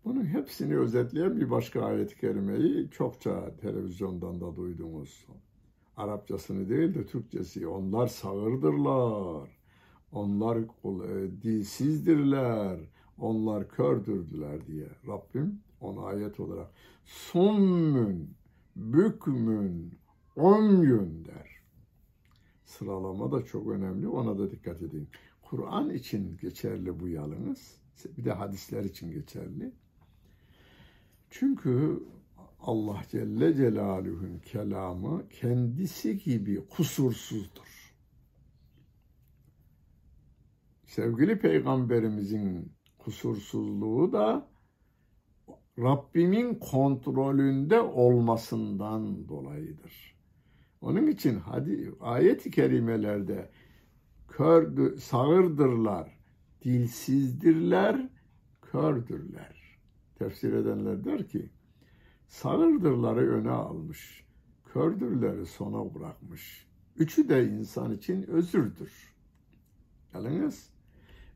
[0.06, 5.26] Bunun hepsini özetleyen bir başka ayet-i kerimeyi çokça televizyondan da duydunuz.
[6.02, 7.68] Arapçasını değil de Türkçesi.
[7.68, 9.50] Onlar sağırdırlar.
[10.12, 12.80] Onlar e, dilsizdirler.
[13.18, 16.68] Onlar kördürdüler diye Rabbim onu ayet olarak
[17.06, 18.34] summün,
[18.76, 19.94] bükmün,
[20.36, 21.62] umyün der.
[22.66, 24.08] Sıralama da çok önemli.
[24.08, 25.10] Ona da dikkat edin.
[25.42, 27.78] Kur'an için geçerli bu yalınız.
[28.18, 29.72] Bir de hadisler için geçerli.
[31.30, 32.04] Çünkü
[32.62, 37.96] Allah Celle Celaluhu'nun kelamı kendisi gibi kusursuzdur.
[40.86, 44.52] Sevgili Peygamberimizin kusursuzluğu da
[45.80, 50.16] Rabbimin kontrolünde olmasından dolayıdır.
[50.82, 53.50] Onun için hadi ayet-i kerimelerde
[54.28, 56.18] kör, sağırdırlar,
[56.62, 58.10] dilsizdirler,
[58.62, 59.80] kördürler.
[60.16, 61.50] Tefsir edenler der ki,
[62.32, 64.26] sağırdırları öne almış,
[64.74, 66.68] kördürleri sona bırakmış.
[66.98, 69.16] Üçü de insan için özürdür.
[70.14, 70.70] Yalnız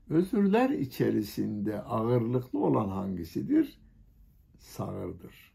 [0.10, 3.82] özürler içerisinde ağırlıklı olan hangisidir?
[4.58, 5.54] Sağırdır.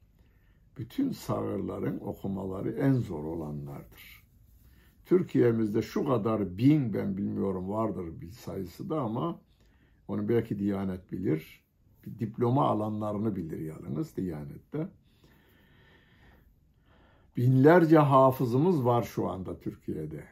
[0.78, 4.24] Bütün sağırların okumaları en zor olanlardır.
[5.04, 9.40] Türkiye'mizde şu kadar bin ben bilmiyorum vardır bir sayısı da ama
[10.08, 11.64] onu belki Diyanet bilir.
[12.06, 14.88] Bir diploma alanlarını bilir yalnız Diyanet'te.
[17.36, 20.24] Binlerce hafızımız var şu anda Türkiye'de.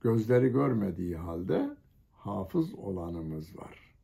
[0.00, 1.76] Gözleri görmediği halde
[2.12, 3.94] hafız olanımız var.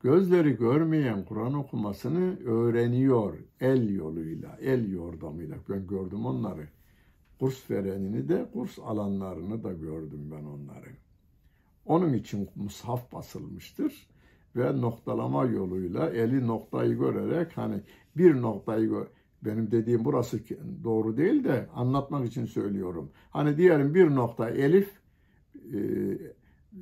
[0.00, 5.56] Gözleri görmeyen Kur'an okumasını öğreniyor el yoluyla, el yordamıyla.
[5.68, 6.68] Ben gördüm onları.
[7.40, 10.88] Kurs verenini de, kurs alanlarını da gördüm ben onları.
[11.86, 14.08] Onun için mushaf basılmıştır
[14.56, 17.80] ve noktalama yoluyla eli noktayı görerek hani
[18.16, 19.06] bir noktayı gör
[19.42, 20.40] benim dediğim burası
[20.84, 23.10] doğru değil de anlatmak için söylüyorum.
[23.30, 24.90] Hani diyelim bir nokta elif,
[25.54, 25.78] e,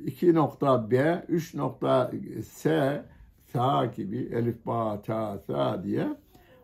[0.05, 2.13] iki nokta B, üç nokta
[2.45, 3.05] S,
[3.53, 6.17] sa gibi elif, ba, ta, sa diye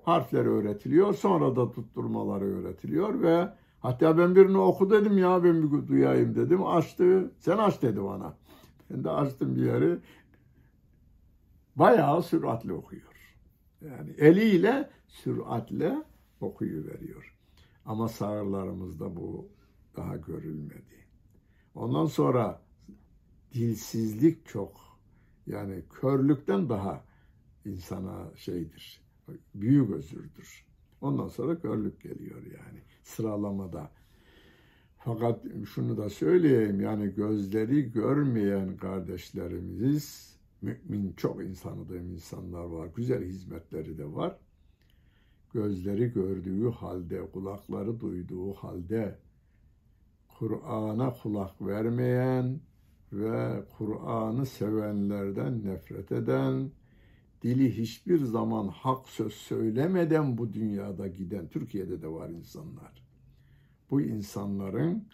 [0.03, 1.15] harfler öğretiliyor.
[1.15, 3.49] Sonra da tutturmaları öğretiliyor ve
[3.81, 6.67] hatta ben birini oku dedim ya ben bir duyayım dedim.
[6.67, 7.31] Açtı.
[7.39, 8.35] Sen aç dedi bana.
[8.91, 9.99] Ben de açtım bir yeri.
[11.77, 13.03] Bayağı süratli okuyor.
[13.81, 16.05] Yani eliyle süratle
[16.41, 17.37] okuyu veriyor.
[17.85, 19.49] Ama sağırlarımızda bu
[19.97, 21.07] daha görülmedi.
[21.75, 22.63] Ondan sonra
[23.53, 24.91] dilsizlik çok.
[25.47, 27.05] Yani körlükten daha
[27.65, 29.03] insana şeydir.
[29.55, 30.67] Büyük özürdür.
[31.01, 33.91] Ondan sonra körlük geliyor yani sıralamada.
[34.99, 35.45] Fakat
[35.75, 42.89] şunu da söyleyeyim yani gözleri görmeyen kardeşlerimiz mümin çok insanıdığım insanlar var.
[42.97, 44.39] Güzel hizmetleri de var.
[45.53, 49.19] Gözleri gördüğü halde, kulakları duyduğu halde
[50.29, 52.61] Kur'an'a kulak vermeyen
[53.13, 56.71] ve Kur'an'ı sevenlerden nefret eden,
[57.43, 63.07] dili hiçbir zaman hak söz söylemeden bu dünyada giden, Türkiye'de de var insanlar.
[63.91, 65.09] Bu insanların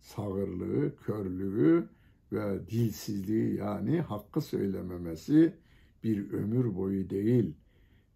[0.00, 1.88] sağırlığı, körlüğü
[2.32, 5.56] ve dilsizliği yani hakkı söylememesi
[6.04, 7.56] bir ömür boyu değil,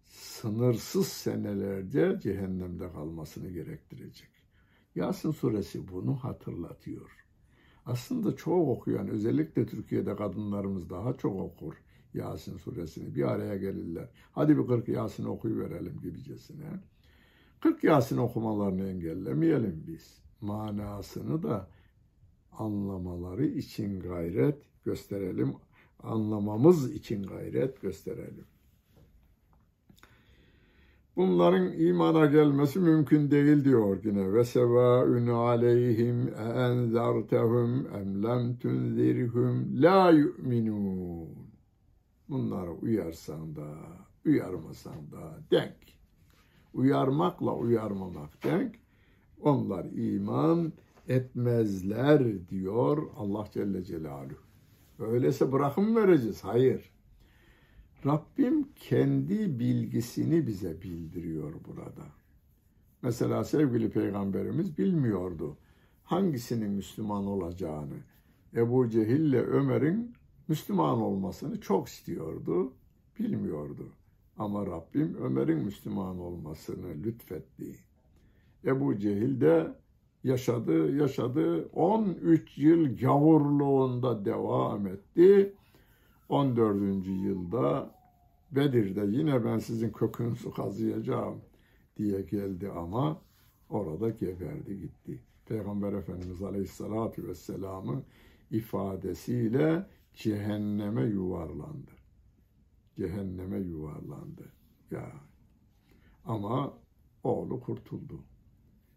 [0.07, 4.29] sınırsız senelerce cehennemde kalmasını gerektirecek.
[4.95, 7.25] Yasin suresi bunu hatırlatıyor.
[7.85, 11.73] Aslında çoğu okuyan, özellikle Türkiye'de kadınlarımız daha çok okur
[12.13, 13.15] Yasin suresini.
[13.15, 14.09] Bir araya gelirler.
[14.31, 16.79] Hadi bir 40 Yasin okuyuverelim gibicesine.
[17.61, 20.21] 40 Yasin okumalarını engellemeyelim biz.
[20.41, 21.69] Manasını da
[22.51, 25.53] anlamaları için gayret gösterelim.
[25.99, 28.45] Anlamamız için gayret gösterelim.
[31.17, 34.33] Bunların imana gelmesi mümkün değil diyor yine.
[34.33, 41.29] Ve sevaun aleyhim enzertehum em lem tunzirhum la yu'minun.
[42.29, 43.67] Bunlara uyarsan da,
[44.25, 45.75] uyarmasan da denk.
[46.73, 48.75] Uyarmakla uyarmamak denk.
[49.41, 50.73] Onlar iman
[51.07, 54.37] etmezler diyor Allah Celle Celaluhu.
[54.99, 56.43] Öyleyse bırakım vereceğiz.
[56.43, 56.96] Hayır.
[58.05, 62.05] Rabbim kendi bilgisini bize bildiriyor burada.
[63.01, 65.57] Mesela sevgili peygamberimiz bilmiyordu
[66.07, 67.95] hangisinin Müslüman olacağını.
[68.55, 70.13] Ebu Cehil ile Ömer'in
[70.47, 72.73] Müslüman olmasını çok istiyordu,
[73.19, 73.89] bilmiyordu.
[74.37, 77.75] Ama Rabbim Ömer'in Müslüman olmasını lütfetti.
[78.65, 79.75] Ebu Cehil de
[80.23, 81.69] yaşadı, yaşadı.
[81.73, 85.53] 13 yıl gavurluğunda devam etti.
[86.29, 87.07] 14.
[87.07, 87.95] yılda
[88.51, 91.41] Bedir'de yine ben sizin kökünüzü kazıyacağım
[91.97, 93.21] diye geldi ama
[93.69, 95.23] orada geberdi gitti.
[95.45, 98.03] Peygamber Efendimiz Aleyhisselatü Vesselam'ın
[98.51, 101.91] ifadesiyle cehenneme yuvarlandı.
[102.95, 104.51] Cehenneme yuvarlandı.
[104.91, 105.11] Ya.
[106.25, 106.73] Ama
[107.23, 108.19] oğlu kurtuldu.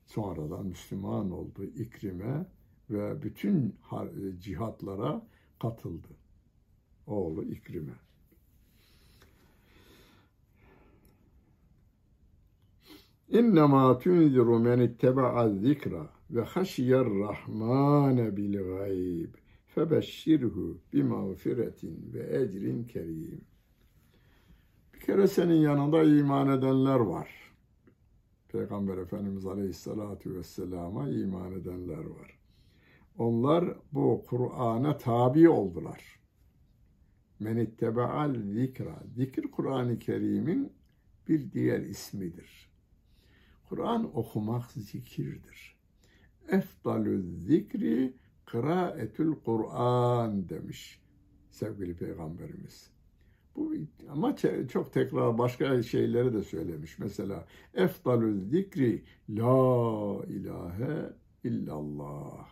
[0.06, 2.46] Sonradan Müslüman oldu İkrime
[2.90, 3.76] ve bütün
[4.40, 5.26] cihatlara
[5.58, 6.19] katıldı.
[7.06, 7.92] Oğlu İkrime.
[13.28, 19.34] İnnemâ tunziru men itteba'a zikra ve haşiyer rahmane bil gayb
[19.66, 23.44] febeşşirhu bi mağfiretin ve ecrin kerim.
[24.94, 27.28] Bir kere senin yanında iman edenler var.
[28.48, 32.38] Peygamber Efendimiz Aleyhisselatü Vesselam'a iman edenler var.
[33.18, 36.19] Onlar bu Kur'an'a tabi oldular.
[37.40, 39.02] Men ittebaal zikra.
[39.16, 40.72] Zikir Kur'an-ı Kerim'in
[41.28, 42.70] bir diğer ismidir.
[43.68, 45.76] Kur'an okumak zikirdir.
[46.48, 48.14] efdalü zikri
[48.46, 51.00] kıraetül Kur'an demiş
[51.50, 52.90] sevgili peygamberimiz.
[53.56, 53.74] Bu
[54.08, 54.36] ama
[54.72, 56.98] çok tekrar başka şeyleri de söylemiş.
[56.98, 61.12] Mesela efdalü zikri la ilahe
[61.44, 62.48] illallah.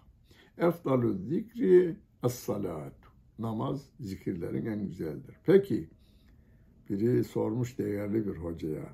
[0.59, 3.08] Efdalü zikri es-salat.
[3.39, 5.37] Namaz zikirlerin en güzeldir.
[5.45, 5.89] Peki
[6.91, 8.93] biri sormuş değerli bir hocaya.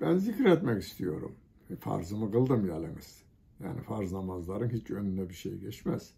[0.00, 1.34] Ben zikretmek istiyorum.
[1.70, 3.22] E, farzımı kıldım yalnız.
[3.60, 6.14] Yani farz namazların hiç önüne bir şey geçmez.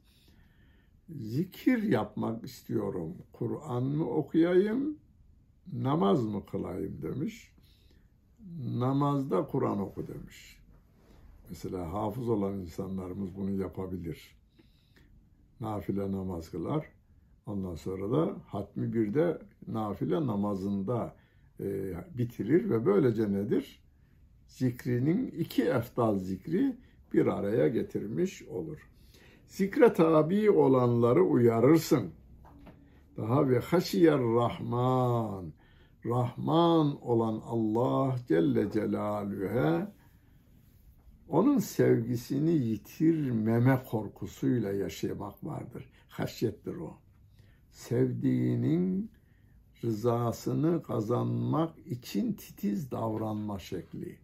[1.09, 3.17] Zikir yapmak istiyorum.
[3.33, 4.99] Kur'an mı okuyayım,
[5.73, 7.53] namaz mı kılayım demiş.
[8.79, 10.59] Namazda Kur'an oku demiş.
[11.51, 14.40] Mesela hafız olan insanlarımız bunu yapabilir.
[15.61, 16.87] Nafile namaz kılar.
[17.47, 19.39] Ondan sonra da hatmi bir de
[19.69, 21.17] nafile namazında
[21.61, 23.83] e, bitirir ve böylece nedir?
[24.47, 26.77] Zikrinin iki eftal zikri
[27.13, 28.79] bir araya getirmiş olur.
[29.47, 32.11] Zikre tabi olanları uyarırsın.
[33.17, 35.53] Daha ve haşiyer Rahman.
[36.05, 39.93] Rahman olan Allah Celle Celaluhu'ya
[41.31, 45.85] onun sevgisini yitirmeme korkusuyla yaşamak vardır.
[46.09, 46.99] Haşyettir o.
[47.71, 49.11] Sevdiğinin
[49.85, 54.19] rızasını kazanmak için titiz davranma şekli.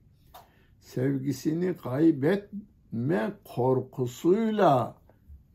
[0.81, 4.97] Sevgisini kaybetme korkusuyla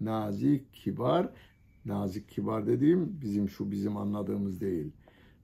[0.02, 1.30] nazik, kibar,
[1.86, 4.92] nazik, kibar dediğim bizim şu bizim anladığımız değil.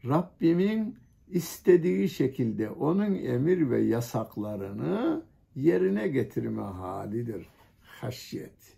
[0.06, 0.96] Rabbimin
[1.28, 5.24] istediği şekilde onun emir ve yasaklarını
[5.58, 7.48] yerine getirme halidir.
[7.82, 8.78] Haşyet.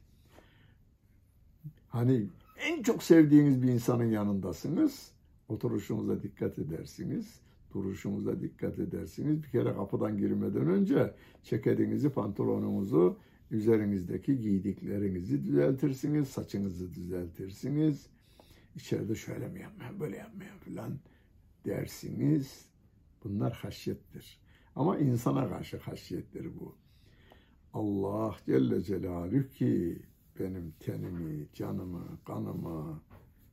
[1.87, 2.27] Hani
[2.59, 5.11] en çok sevdiğiniz bir insanın yanındasınız.
[5.47, 7.39] Oturuşunuza dikkat edersiniz.
[7.73, 9.43] Duruşunuza dikkat edersiniz.
[9.43, 11.13] Bir kere kapıdan girmeden önce
[11.43, 13.17] ceketinizi, pantolonunuzu,
[13.51, 16.27] üzerinizdeki giydiklerinizi düzeltirsiniz.
[16.27, 18.07] Saçınızı düzeltirsiniz.
[18.75, 20.99] İçeride şöyle mi yapmayın, böyle yapmayın falan
[21.65, 22.65] dersiniz.
[23.23, 24.39] Bunlar haşyettir.
[24.79, 26.75] Ama insana karşı haşiyettir bu.
[27.73, 30.01] Allah Celle Celaluhu ki
[30.39, 33.01] benim tenimi, canımı, kanımı,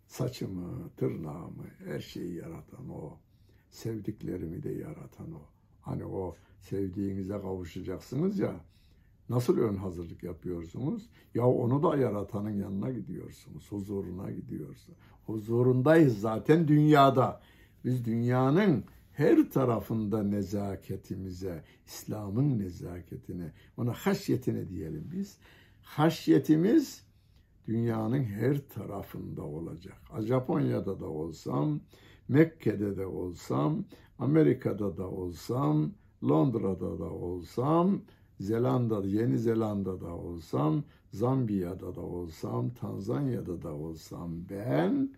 [0.07, 3.19] saçımı, tırnağımı, her şeyi yaratan o.
[3.71, 5.43] Sevdiklerimi de yaratan o.
[5.81, 8.61] Hani o sevdiğinize kavuşacaksınız ya,
[9.29, 11.11] nasıl ön hazırlık yapıyorsunuz?
[11.35, 14.99] Ya onu da yaratanın yanına gidiyorsunuz, huzuruna gidiyorsunuz.
[15.27, 17.41] Huzurundayız zaten dünyada.
[17.85, 18.85] Biz dünyanın
[19.17, 25.39] her tarafında nezaketimize, İslam'ın nezaketine, ona haşyetine diyelim biz.
[25.83, 27.07] Haşyetimiz
[27.67, 29.99] dünyanın her tarafında olacak.
[30.21, 31.81] Japonya'da da olsam,
[32.29, 33.85] Mekke'de de olsam,
[34.19, 35.93] Amerika'da da olsam,
[36.23, 38.03] Londra'da da olsam,
[38.41, 45.11] Zelanda, Yeni Zelanda'da olsam, Zambiya'da da olsam, Tanzanya'da da olsam ben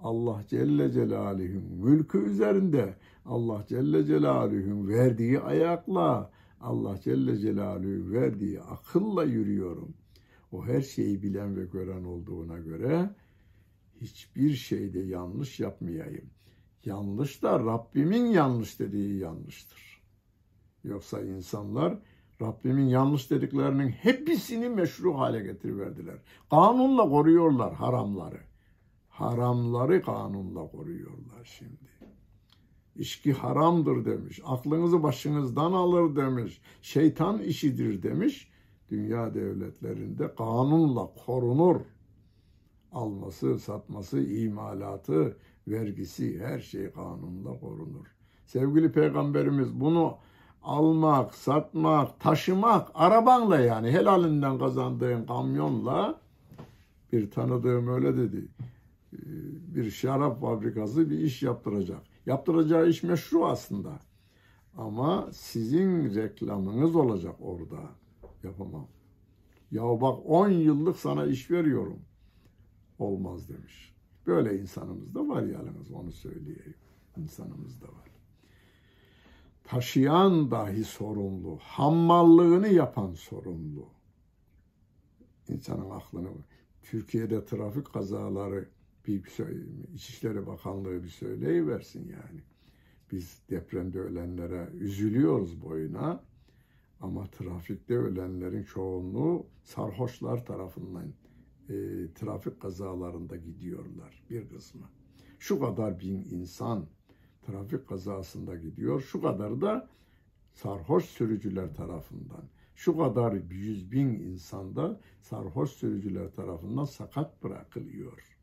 [0.00, 6.30] Allah Celle Celaluhu'nun mülkü üzerinde Allah Celle Celaluhu'nun verdiği ayakla
[6.60, 9.94] Allah Celle Celaluhu verdiği akılla yürüyorum.
[10.52, 13.10] O her şeyi bilen ve gören olduğuna göre
[14.00, 16.30] hiçbir şeyde yanlış yapmayayım.
[16.84, 20.02] Yanlış da Rabbimin yanlış dediği yanlıştır.
[20.84, 21.98] Yoksa insanlar
[22.42, 26.18] Rabbimin yanlış dediklerinin hepsini meşru hale getiriverdiler.
[26.50, 28.45] Kanunla koruyorlar haramları
[29.18, 31.86] haramları kanunla koruyorlar şimdi.
[32.96, 34.40] İçki haramdır demiş.
[34.44, 36.60] Aklınızı başınızdan alır demiş.
[36.82, 38.50] Şeytan işidir demiş.
[38.90, 41.80] Dünya devletlerinde kanunla korunur.
[42.92, 45.36] Alması, satması, imalatı,
[45.68, 48.06] vergisi her şey kanunla korunur.
[48.46, 50.16] Sevgili peygamberimiz bunu
[50.62, 56.20] almak, satmak, taşımak, arabanla yani helalinden kazandığın kamyonla
[57.12, 58.48] bir tanıdığım öyle dedi
[59.12, 62.02] bir şarap fabrikası bir iş yaptıracak.
[62.26, 64.00] Yaptıracağı iş meşru aslında.
[64.76, 67.80] Ama sizin reklamınız olacak orada.
[68.42, 68.88] Yapamam.
[69.70, 71.98] Ya bak 10 yıllık sana iş veriyorum.
[72.98, 73.94] Olmaz demiş.
[74.26, 76.74] Böyle insanımız da var yalnız onu söyleyeyim.
[77.16, 78.10] İnsanımız da var.
[79.64, 81.58] Taşıyan dahi sorumlu.
[81.62, 83.86] Hammallığını yapan sorumlu.
[85.48, 86.28] İnsanın aklını.
[86.82, 88.68] Türkiye'de trafik kazaları
[89.06, 89.24] bir
[89.94, 92.40] İçişleri Bakanlığı bir söyleyiversin yani.
[93.12, 96.24] Biz depremde ölenlere üzülüyoruz boyuna
[97.00, 101.06] ama trafikte ölenlerin çoğunluğu sarhoşlar tarafından
[101.68, 101.74] e,
[102.14, 104.90] trafik kazalarında gidiyorlar bir kısmı.
[105.38, 106.86] Şu kadar bin insan
[107.46, 109.88] trafik kazasında gidiyor, şu kadar da
[110.52, 112.48] sarhoş sürücüler tarafından.
[112.74, 118.35] şu kadar yüz bin insanda sarhoş sürücüler tarafından sakat bırakılıyor.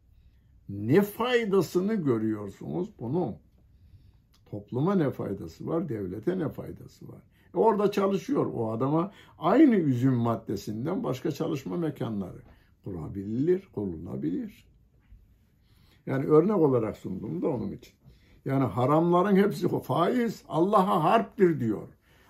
[0.70, 3.36] Ne faydasını görüyorsunuz bunun?
[4.52, 7.22] Topluma ne faydası var, devlete ne faydası var?
[7.56, 12.42] E orada çalışıyor o adama aynı üzüm maddesinden başka çalışma mekanları
[12.84, 14.66] kurabilir, kurulabilir.
[16.06, 17.94] Yani örnek olarak sundum da onun için.
[18.46, 21.88] Yani haramların hepsi faiz Allah'a harptir diyor.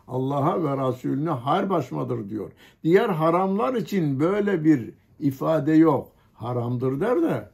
[0.07, 2.51] Allah'a ve Resulüne harp açmadır diyor.
[2.84, 6.11] Diğer haramlar için böyle bir ifade yok.
[6.34, 7.49] Haramdır der de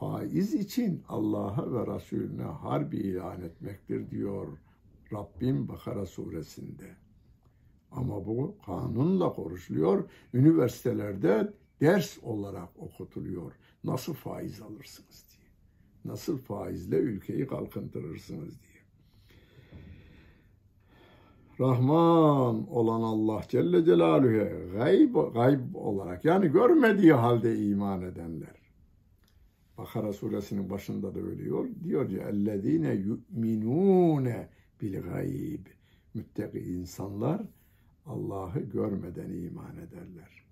[0.00, 4.46] faiz için Allah'a ve Resulüne harbi ilan etmektir diyor
[5.12, 6.96] Rabbim Bakara suresinde.
[7.90, 10.04] Ama bu kanunla konuşuluyor.
[10.34, 13.52] Üniversitelerde ders olarak okutuluyor.
[13.84, 15.48] Nasıl faiz alırsınız diye.
[16.04, 18.78] Nasıl faizle ülkeyi kalkındırırsınız diye.
[21.60, 28.57] Rahman olan Allah Celle Celaluhu'ya gayb, gayb olarak yani görmediği halde iman edenler.
[29.78, 31.68] Bakara suresinin başında da öyle diyor.
[31.84, 34.48] Diyor ya ellezine yu'minune
[34.82, 35.66] bil gayb.
[36.14, 37.42] Müttaki insanlar
[38.06, 40.44] Allah'ı görmeden iman ederler.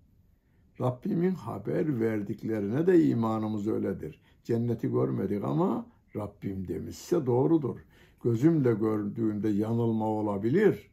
[0.81, 4.21] Rabbimin haber verdiklerine de imanımız öyledir.
[4.45, 7.77] Cenneti görmedik ama Rabbim demişse doğrudur.
[8.25, 10.91] Gözümle gördüğümde yanılma olabilir.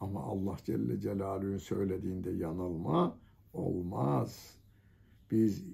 [0.00, 3.18] Ama Allah Celle Celaluhu'nun söylediğinde yanılma
[3.52, 4.56] olmaz.
[5.30, 5.64] Biz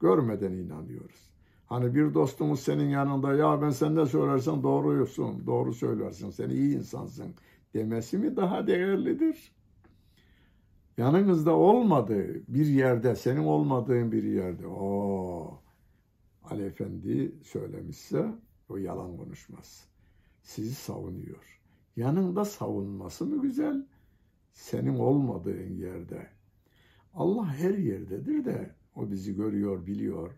[0.00, 1.37] görmeden inanıyoruz.
[1.68, 7.34] Hani bir dostumuz senin yanında ya ben senden söylersen doğruyusun, doğru söylersin, sen iyi insansın
[7.74, 9.52] demesi mi daha değerlidir?
[10.98, 15.60] Yanınızda olmadığı bir yerde, senin olmadığın bir yerde o
[16.44, 18.32] Ali Efendi söylemişse
[18.68, 19.88] o yalan konuşmaz.
[20.42, 21.60] Sizi savunuyor.
[21.96, 23.86] Yanında savunması mı güzel?
[24.52, 26.26] Senin olmadığın yerde.
[27.14, 30.32] Allah her yerdedir de o bizi görüyor, biliyor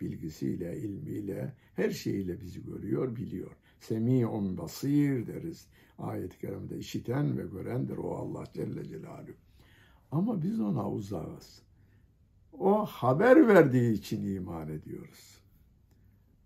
[0.00, 3.50] bilgisiyle, ilmiyle, her şeyiyle bizi görüyor, biliyor.
[3.80, 5.68] Semi'un basir deriz.
[5.98, 9.32] Ayet-i kerimede işiten ve görendir o Allah Celle Celaluhu.
[10.10, 11.62] Ama biz ona uzağız.
[12.58, 15.40] O haber verdiği için iman ediyoruz.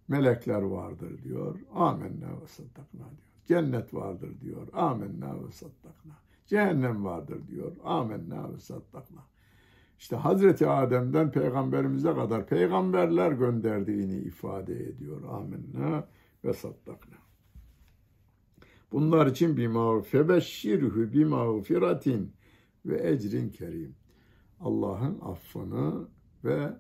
[0.08, 1.60] Melekler vardır diyor.
[1.74, 3.28] Amenna ve saddakna diyor.
[3.46, 4.68] Cennet vardır diyor.
[4.72, 6.18] Amenna ve saddakna.
[6.46, 7.76] Cehennem vardır diyor.
[7.84, 9.20] Amenna ve saddakna.
[9.98, 15.22] İşte Hazreti Adem'den peygamberimize kadar peygamberler gönderdiğini ifade ediyor.
[15.22, 16.08] Amenna
[16.44, 17.16] ve saddakna.
[18.92, 22.32] Bunlar için bir febeşşirhü bir mağfiratin
[22.86, 23.94] ve ecrin kerim.
[24.60, 26.08] Allah'ın affını
[26.44, 26.72] ve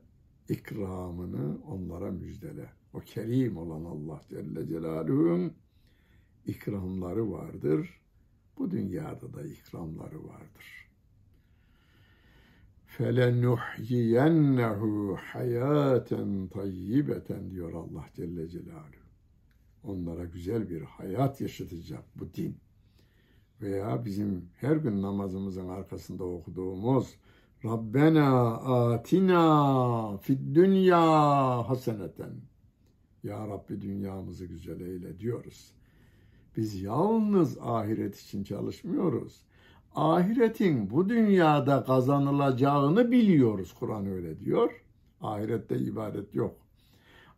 [0.48, 2.70] ikramını onlara müjdele.
[2.92, 5.52] O kerim olan Allah Celle Celaluhu'nun
[6.46, 8.00] ikramları vardır.
[8.58, 10.87] Bu dünyada da ikramları vardır
[12.98, 19.08] felenuhyiyennehu hayaten tayyibeten diyor Allah Celle Celaluhu.
[19.84, 22.56] Onlara güzel bir hayat yaşatacak bu din.
[23.60, 27.14] Veya bizim her gün namazımızın arkasında okuduğumuz
[27.64, 31.02] Rabbena atina fid dünya
[31.68, 32.32] haseneten.
[33.22, 35.72] Ya Rabbi dünyamızı güzel eyle diyoruz.
[36.56, 39.42] Biz yalnız ahiret için çalışmıyoruz
[39.98, 43.74] ahiretin bu dünyada kazanılacağını biliyoruz.
[43.78, 44.70] Kur'an öyle diyor.
[45.20, 46.56] Ahirette ibadet yok.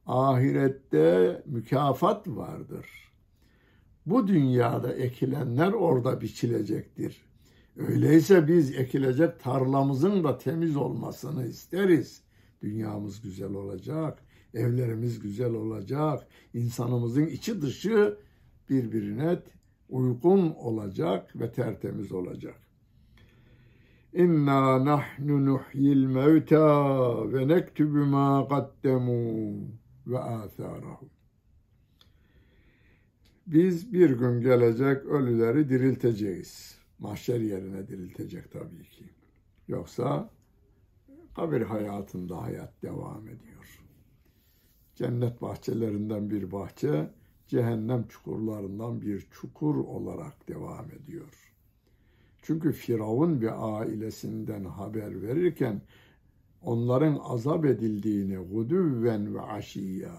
[0.07, 2.87] Ahirette mükafat vardır.
[4.07, 7.23] Bu dünyada ekilenler orada biçilecektir.
[7.77, 12.23] Öyleyse biz ekilecek tarlamızın da temiz olmasını isteriz.
[12.63, 14.19] Dünyamız güzel olacak,
[14.55, 18.17] evlerimiz güzel olacak, insanımızın içi dışı
[18.71, 19.39] birbirine
[19.91, 22.61] uygun olacak ve tertemiz olacak.
[24.13, 29.53] İnna nahnu nuhyil mevta ve nektubu ma qaddemu
[30.07, 31.11] ve atharahum.
[33.47, 36.79] Biz bir gün gelecek ölüleri dirilteceğiz.
[36.99, 39.05] Mahşer yerine diriltecek tabii ki.
[39.69, 40.31] Yoksa
[41.37, 43.81] kabir hayatında hayat devam ediyor.
[44.95, 47.11] Cennet bahçelerinden bir bahçe
[47.51, 51.53] cehennem çukurlarından bir çukur olarak devam ediyor.
[52.43, 55.83] Çünkü Firavun ve ailesinden haber verirken
[56.63, 60.17] onların azap edildiğini gudüvven ve aşiyya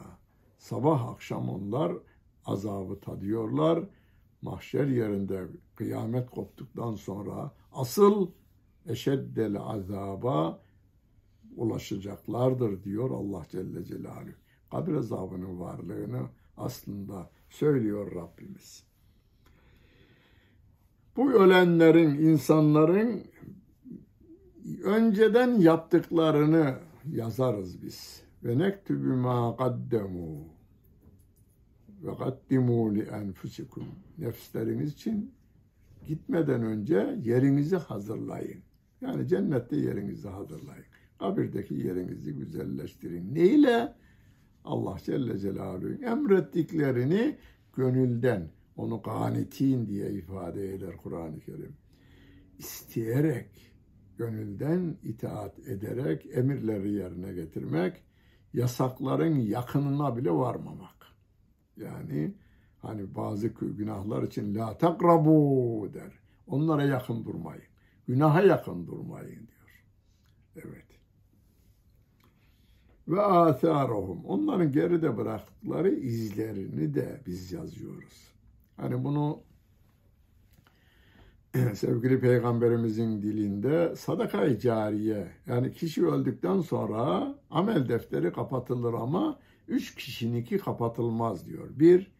[0.58, 1.94] sabah akşam onlar
[2.46, 3.84] azabı tadıyorlar.
[4.42, 8.28] Mahşer yerinde kıyamet koptuktan sonra asıl
[8.88, 10.62] eşeddel azaba
[11.56, 14.32] ulaşacaklardır diyor Allah Celle Celaluhu.
[14.72, 16.22] Kabir azabının varlığını
[16.62, 18.84] aslında söylüyor Rabbimiz.
[21.18, 23.24] Bu ölenlerin, insanların
[24.84, 26.76] önceden yaptıklarını
[27.12, 28.22] yazarız biz.
[28.43, 30.47] Ve nektübü ma kaddemu
[32.03, 33.86] ve kaddimu li enfusikum.
[34.18, 35.34] Nefsleriniz için
[36.07, 38.62] gitmeden önce yerinizi hazırlayın.
[39.01, 40.86] Yani cennette yerinizi hazırlayın.
[41.20, 43.36] Kabirdeki yerinizi güzelleştirin.
[43.36, 43.93] Neyle?
[44.66, 47.38] Allah Celle Celaluhu emrettiklerini
[47.76, 51.76] gönülden, onu ganitin diye ifade eder Kur'an-ı Kerim.
[52.57, 53.74] İsteyerek,
[54.18, 58.03] gönülden itaat ederek emirleri yerine getirmek,
[58.53, 61.07] yasakların yakınına bile varmamak.
[61.78, 62.34] Yani
[62.78, 66.12] hani bazı günahlar için la takrabu der.
[66.47, 67.64] Onlara yakın durmayın.
[68.07, 69.86] Günaha yakın durmayın diyor.
[70.55, 70.91] Evet.
[73.12, 74.26] Ve atharuhum.
[74.26, 78.34] Onların geride bıraktıkları izlerini de biz yazıyoruz.
[78.78, 79.39] Hani bunu
[81.74, 90.57] sevgili peygamberimizin dilinde sadaka-i cariye yani kişi öldükten sonra amel defteri kapatılır ama üç kişininki
[90.57, 91.68] kapatılmaz diyor.
[91.72, 92.12] Bir,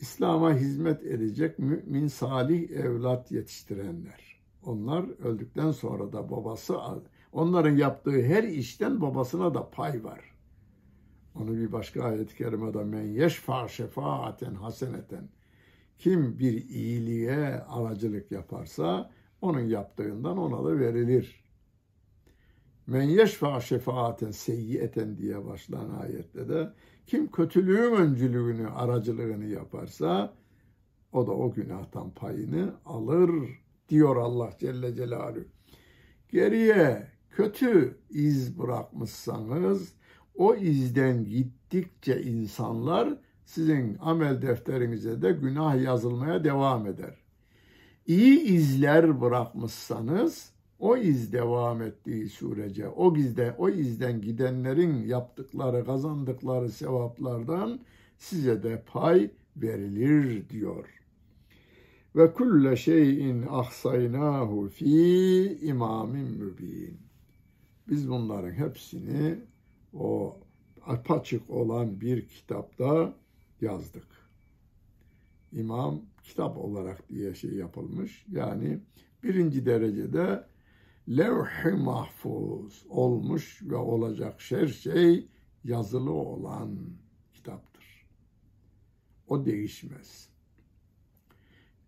[0.00, 4.40] İslam'a hizmet edecek mümin salih evlat yetiştirenler.
[4.62, 6.78] Onlar öldükten sonra da babası
[7.34, 10.20] onların yaptığı her işten babasına da pay var.
[11.34, 15.28] Onu bir başka ayet-i kerimede men yeşfa şefaaten haseneten
[15.98, 19.10] kim bir iyiliğe aracılık yaparsa
[19.40, 21.44] onun yaptığından ona da verilir.
[22.86, 26.72] Men yeşfa şefaaten seyyiyeten diye başlayan ayette de
[27.06, 30.34] kim kötülüğün öncülüğünü, aracılığını yaparsa
[31.12, 33.30] o da o günahtan payını alır
[33.88, 35.44] diyor Allah Celle Celaluhu.
[36.28, 39.92] Geriye kötü iz bırakmışsanız
[40.34, 47.14] o izden gittikçe insanlar sizin amel defterinize de günah yazılmaya devam eder.
[48.06, 56.70] İyi izler bırakmışsanız o iz devam ettiği sürece o izde o izden gidenlerin yaptıkları kazandıkları
[56.70, 57.80] sevaplardan
[58.18, 60.84] size de pay verilir diyor.
[62.16, 67.04] Ve kulle şeyin ahsaynahu fi imamin mübin.
[67.88, 69.38] Biz bunların hepsini
[69.94, 70.38] o
[70.86, 73.14] apaçık olan bir kitapta
[73.60, 74.06] yazdık.
[75.52, 78.26] İmam kitap olarak diye şey yapılmış.
[78.32, 78.80] Yani
[79.22, 80.46] birinci derecede
[81.08, 85.28] levh-i mahfuz olmuş ve olacak her şey
[85.64, 86.78] yazılı olan
[87.32, 88.06] kitaptır.
[89.28, 90.28] O değişmez.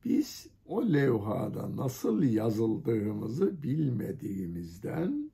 [0.05, 5.26] Biz o levhada nasıl yazıldığımızı bilmediğimizden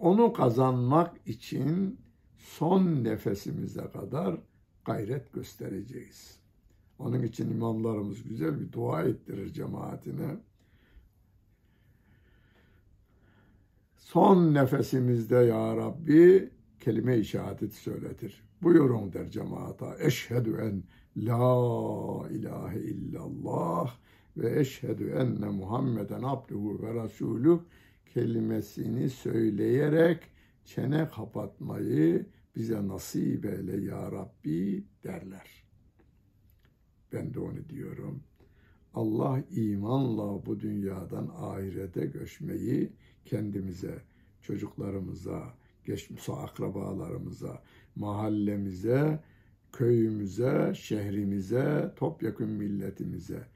[0.00, 2.00] onu kazanmak için
[2.38, 4.38] son nefesimize kadar
[4.84, 6.40] gayret göstereceğiz.
[6.98, 10.36] Onun için imamlarımız güzel bir dua ettirir cemaatine.
[13.96, 18.42] Son nefesimizde ya Rabbi kelime-i şehadet söyletir.
[18.62, 19.96] Buyurun der cemaata.
[19.98, 20.82] Eşhedü en
[21.16, 23.96] la ilahe illallah
[24.36, 27.60] ve eşhedü enne Muhammeden abduhu ve rasuluh
[28.14, 30.22] kelimesini söyleyerek
[30.64, 35.64] çene kapatmayı bize nasip eyle ya Rabbi derler.
[37.12, 38.22] Ben de onu diyorum.
[38.94, 42.92] Allah imanla bu dünyadan ahirete göçmeyi
[43.24, 44.02] kendimize,
[44.42, 45.54] çocuklarımıza,
[45.84, 47.62] geçmiş akrabalarımıza,
[47.96, 49.20] mahallemize,
[49.72, 53.46] köyümüze, şehrimize, topyekun milletimize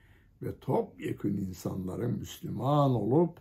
[0.42, 3.38] ve topyekun insanların Müslüman olup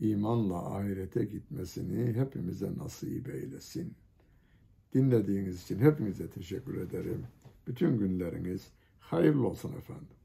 [0.00, 3.94] imanla ahirete gitmesini hepimize nasip eylesin.
[4.94, 7.26] Dinlediğiniz için hepinize teşekkür ederim.
[7.66, 8.68] Bütün günleriniz
[9.00, 10.19] hayırlı olsun efendim.